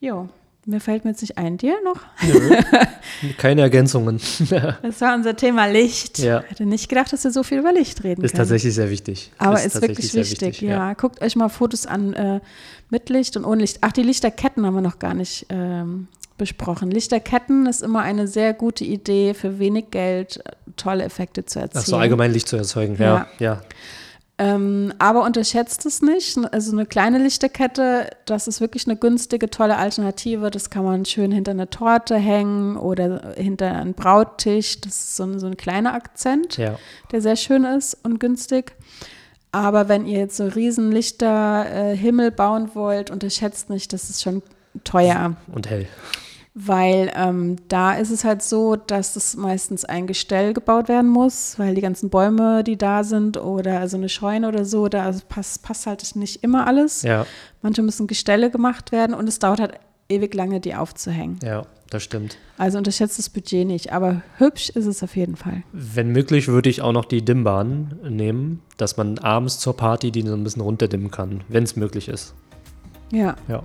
Jo, 0.00 0.28
mir 0.66 0.80
fällt 0.80 1.04
mir 1.04 1.10
jetzt 1.12 1.22
nicht 1.22 1.38
ein. 1.38 1.56
Dir 1.58 1.76
noch? 1.84 2.00
Keine 3.38 3.62
Ergänzungen. 3.62 4.20
Das 4.82 5.00
war 5.00 5.14
unser 5.14 5.36
Thema 5.36 5.66
Licht. 5.66 6.18
Ja. 6.18 6.42
Hätte 6.42 6.66
nicht 6.66 6.88
gedacht, 6.88 7.12
dass 7.12 7.24
wir 7.24 7.30
so 7.30 7.42
viel 7.42 7.58
über 7.60 7.72
Licht 7.72 8.04
reden 8.04 8.22
Ist 8.24 8.32
können. 8.32 8.38
tatsächlich 8.40 8.74
sehr 8.74 8.90
wichtig. 8.90 9.32
Aber 9.38 9.54
ist, 9.62 9.72
tatsächlich 9.72 10.12
wirklich 10.12 10.28
sehr 10.28 10.48
wichtig, 10.48 10.60
ja. 10.60 10.92
Guckt 10.94 11.22
euch 11.22 11.34
mal 11.36 11.48
Fotos 11.48 11.86
an 11.86 12.12
äh, 12.14 12.40
mit 12.90 13.08
Licht 13.08 13.36
und 13.36 13.44
ohne 13.44 13.62
Licht. 13.62 13.78
Ach, 13.80 13.92
die 13.92 14.02
Lichterketten 14.02 14.66
haben 14.66 14.74
wir 14.74 14.80
noch 14.82 14.98
gar 14.98 15.14
nicht 15.14 15.46
ähm, 15.48 16.08
besprochen. 16.36 16.90
Lichterketten 16.90 17.66
ist 17.66 17.82
immer 17.82 18.00
eine 18.00 18.28
sehr 18.28 18.52
gute 18.54 18.84
Idee, 18.84 19.34
für 19.34 19.58
wenig 19.58 19.90
Geld 19.90 20.38
äh, 20.44 20.50
tolle 20.76 21.04
Effekte 21.04 21.44
zu 21.46 21.60
erzielen. 21.60 21.82
Ach 21.84 21.88
so, 21.88 21.96
allgemein 21.96 22.32
Licht 22.32 22.48
zu 22.48 22.56
erzeugen. 22.56 22.96
Ja, 22.98 23.26
ja. 23.38 23.62
Ähm, 24.42 24.92
aber 24.98 25.22
unterschätzt 25.22 25.86
es 25.86 26.02
nicht. 26.02 26.36
Also 26.52 26.72
eine 26.72 26.84
kleine 26.84 27.18
Lichterkette, 27.18 28.10
das 28.24 28.48
ist 28.48 28.60
wirklich 28.60 28.88
eine 28.88 28.96
günstige, 28.96 29.48
tolle 29.48 29.76
Alternative. 29.76 30.50
Das 30.50 30.68
kann 30.68 30.84
man 30.84 31.04
schön 31.04 31.30
hinter 31.30 31.52
eine 31.52 31.70
Torte 31.70 32.16
hängen 32.16 32.76
oder 32.76 33.34
hinter 33.36 33.70
einen 33.70 33.94
Brauttisch. 33.94 34.80
Das 34.80 34.94
ist 34.94 35.16
so 35.16 35.24
ein, 35.24 35.38
so 35.38 35.46
ein 35.46 35.56
kleiner 35.56 35.94
Akzent, 35.94 36.56
ja. 36.56 36.76
der 37.12 37.20
sehr 37.20 37.36
schön 37.36 37.64
ist 37.64 37.96
und 38.02 38.18
günstig. 38.18 38.72
Aber 39.52 39.88
wenn 39.88 40.06
ihr 40.06 40.18
jetzt 40.18 40.36
so 40.36 40.46
Riesenlichter 40.46 41.66
äh, 41.70 41.96
Himmel 41.96 42.32
bauen 42.32 42.70
wollt, 42.74 43.10
unterschätzt 43.10 43.70
nicht, 43.70 43.92
das 43.92 44.10
ist 44.10 44.22
schon 44.22 44.42
teuer. 44.82 45.36
Und 45.52 45.70
hell. 45.70 45.86
Weil 46.54 47.10
ähm, 47.16 47.56
da 47.68 47.94
ist 47.94 48.10
es 48.10 48.24
halt 48.24 48.42
so, 48.42 48.76
dass 48.76 49.16
es 49.16 49.36
meistens 49.36 49.86
ein 49.86 50.06
Gestell 50.06 50.52
gebaut 50.52 50.88
werden 50.88 51.08
muss, 51.10 51.58
weil 51.58 51.74
die 51.74 51.80
ganzen 51.80 52.10
Bäume, 52.10 52.62
die 52.62 52.76
da 52.76 53.04
sind, 53.04 53.38
oder 53.38 53.88
so 53.88 53.96
eine 53.96 54.10
Scheune 54.10 54.48
oder 54.48 54.66
so, 54.66 54.88
da 54.88 55.10
passt, 55.28 55.62
passt 55.62 55.86
halt 55.86 56.14
nicht 56.14 56.44
immer 56.44 56.66
alles. 56.66 57.02
Ja, 57.02 57.26
Manche 57.62 57.82
müssen 57.82 58.06
Gestelle 58.06 58.50
gemacht 58.50 58.92
werden 58.92 59.14
und 59.14 59.28
es 59.28 59.38
dauert 59.38 59.60
halt 59.60 59.78
ewig 60.10 60.34
lange, 60.34 60.60
die 60.60 60.74
aufzuhängen. 60.74 61.38
ja, 61.42 61.62
das 61.88 62.02
stimmt. 62.02 62.36
Also 62.58 62.78
unterschätzt 62.78 63.18
das 63.18 63.30
Budget 63.30 63.66
nicht, 63.66 63.92
aber 63.92 64.22
hübsch 64.38 64.70
ist 64.70 64.86
es 64.86 65.02
auf 65.02 65.16
jeden 65.16 65.36
Fall. 65.36 65.62
Wenn 65.72 66.10
möglich, 66.10 66.48
würde 66.48 66.68
ich 66.70 66.82
auch 66.82 66.92
noch 66.92 67.04
die 67.04 67.22
Dimmbahn 67.24 67.98
nehmen, 68.08 68.62
dass 68.76 68.96
man 68.96 69.18
abends 69.18 69.58
zur 69.58 69.76
Party 69.76 70.10
die 70.10 70.22
so 70.22 70.34
ein 70.34 70.44
bisschen 70.44 70.62
runterdimmen 70.62 71.10
kann, 71.10 71.42
wenn 71.48 71.64
es 71.64 71.76
möglich 71.76 72.08
ist. 72.08 72.34
Ja, 73.10 73.36
Ja. 73.48 73.62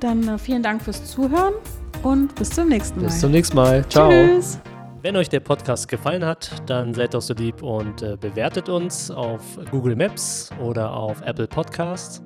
Dann 0.00 0.26
äh, 0.28 0.38
vielen 0.38 0.62
Dank 0.62 0.82
fürs 0.82 1.04
Zuhören 1.04 1.54
und 2.02 2.34
bis 2.34 2.50
zum 2.50 2.68
nächsten 2.68 3.00
Mal. 3.00 3.06
Bis 3.06 3.20
zum 3.20 3.30
nächsten 3.30 3.56
Mal. 3.56 3.86
Ciao. 3.88 4.10
Tschüss. 4.10 4.58
Wenn 5.02 5.16
euch 5.16 5.30
der 5.30 5.40
Podcast 5.40 5.88
gefallen 5.88 6.24
hat, 6.24 6.50
dann 6.66 6.92
seid 6.92 7.14
doch 7.14 7.22
so 7.22 7.32
lieb 7.32 7.62
und 7.62 8.02
äh, 8.02 8.18
bewertet 8.20 8.68
uns 8.68 9.10
auf 9.10 9.40
Google 9.70 9.96
Maps 9.96 10.50
oder 10.62 10.92
auf 10.92 11.22
Apple 11.22 11.46
Podcasts. 11.46 12.22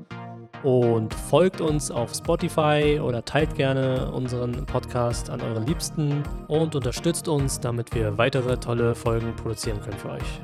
Und 0.64 1.12
folgt 1.12 1.60
uns 1.60 1.90
auf 1.90 2.14
Spotify 2.14 2.98
oder 3.00 3.22
teilt 3.24 3.54
gerne 3.54 4.10
unseren 4.10 4.64
Podcast 4.64 5.28
an 5.28 5.42
euren 5.42 5.66
Liebsten 5.66 6.22
und 6.48 6.74
unterstützt 6.74 7.28
uns, 7.28 7.60
damit 7.60 7.94
wir 7.94 8.16
weitere 8.16 8.56
tolle 8.56 8.94
Folgen 8.94 9.37
produzieren 9.37 9.78
können 9.82 9.98
für 9.98 10.12
euch. 10.12 10.40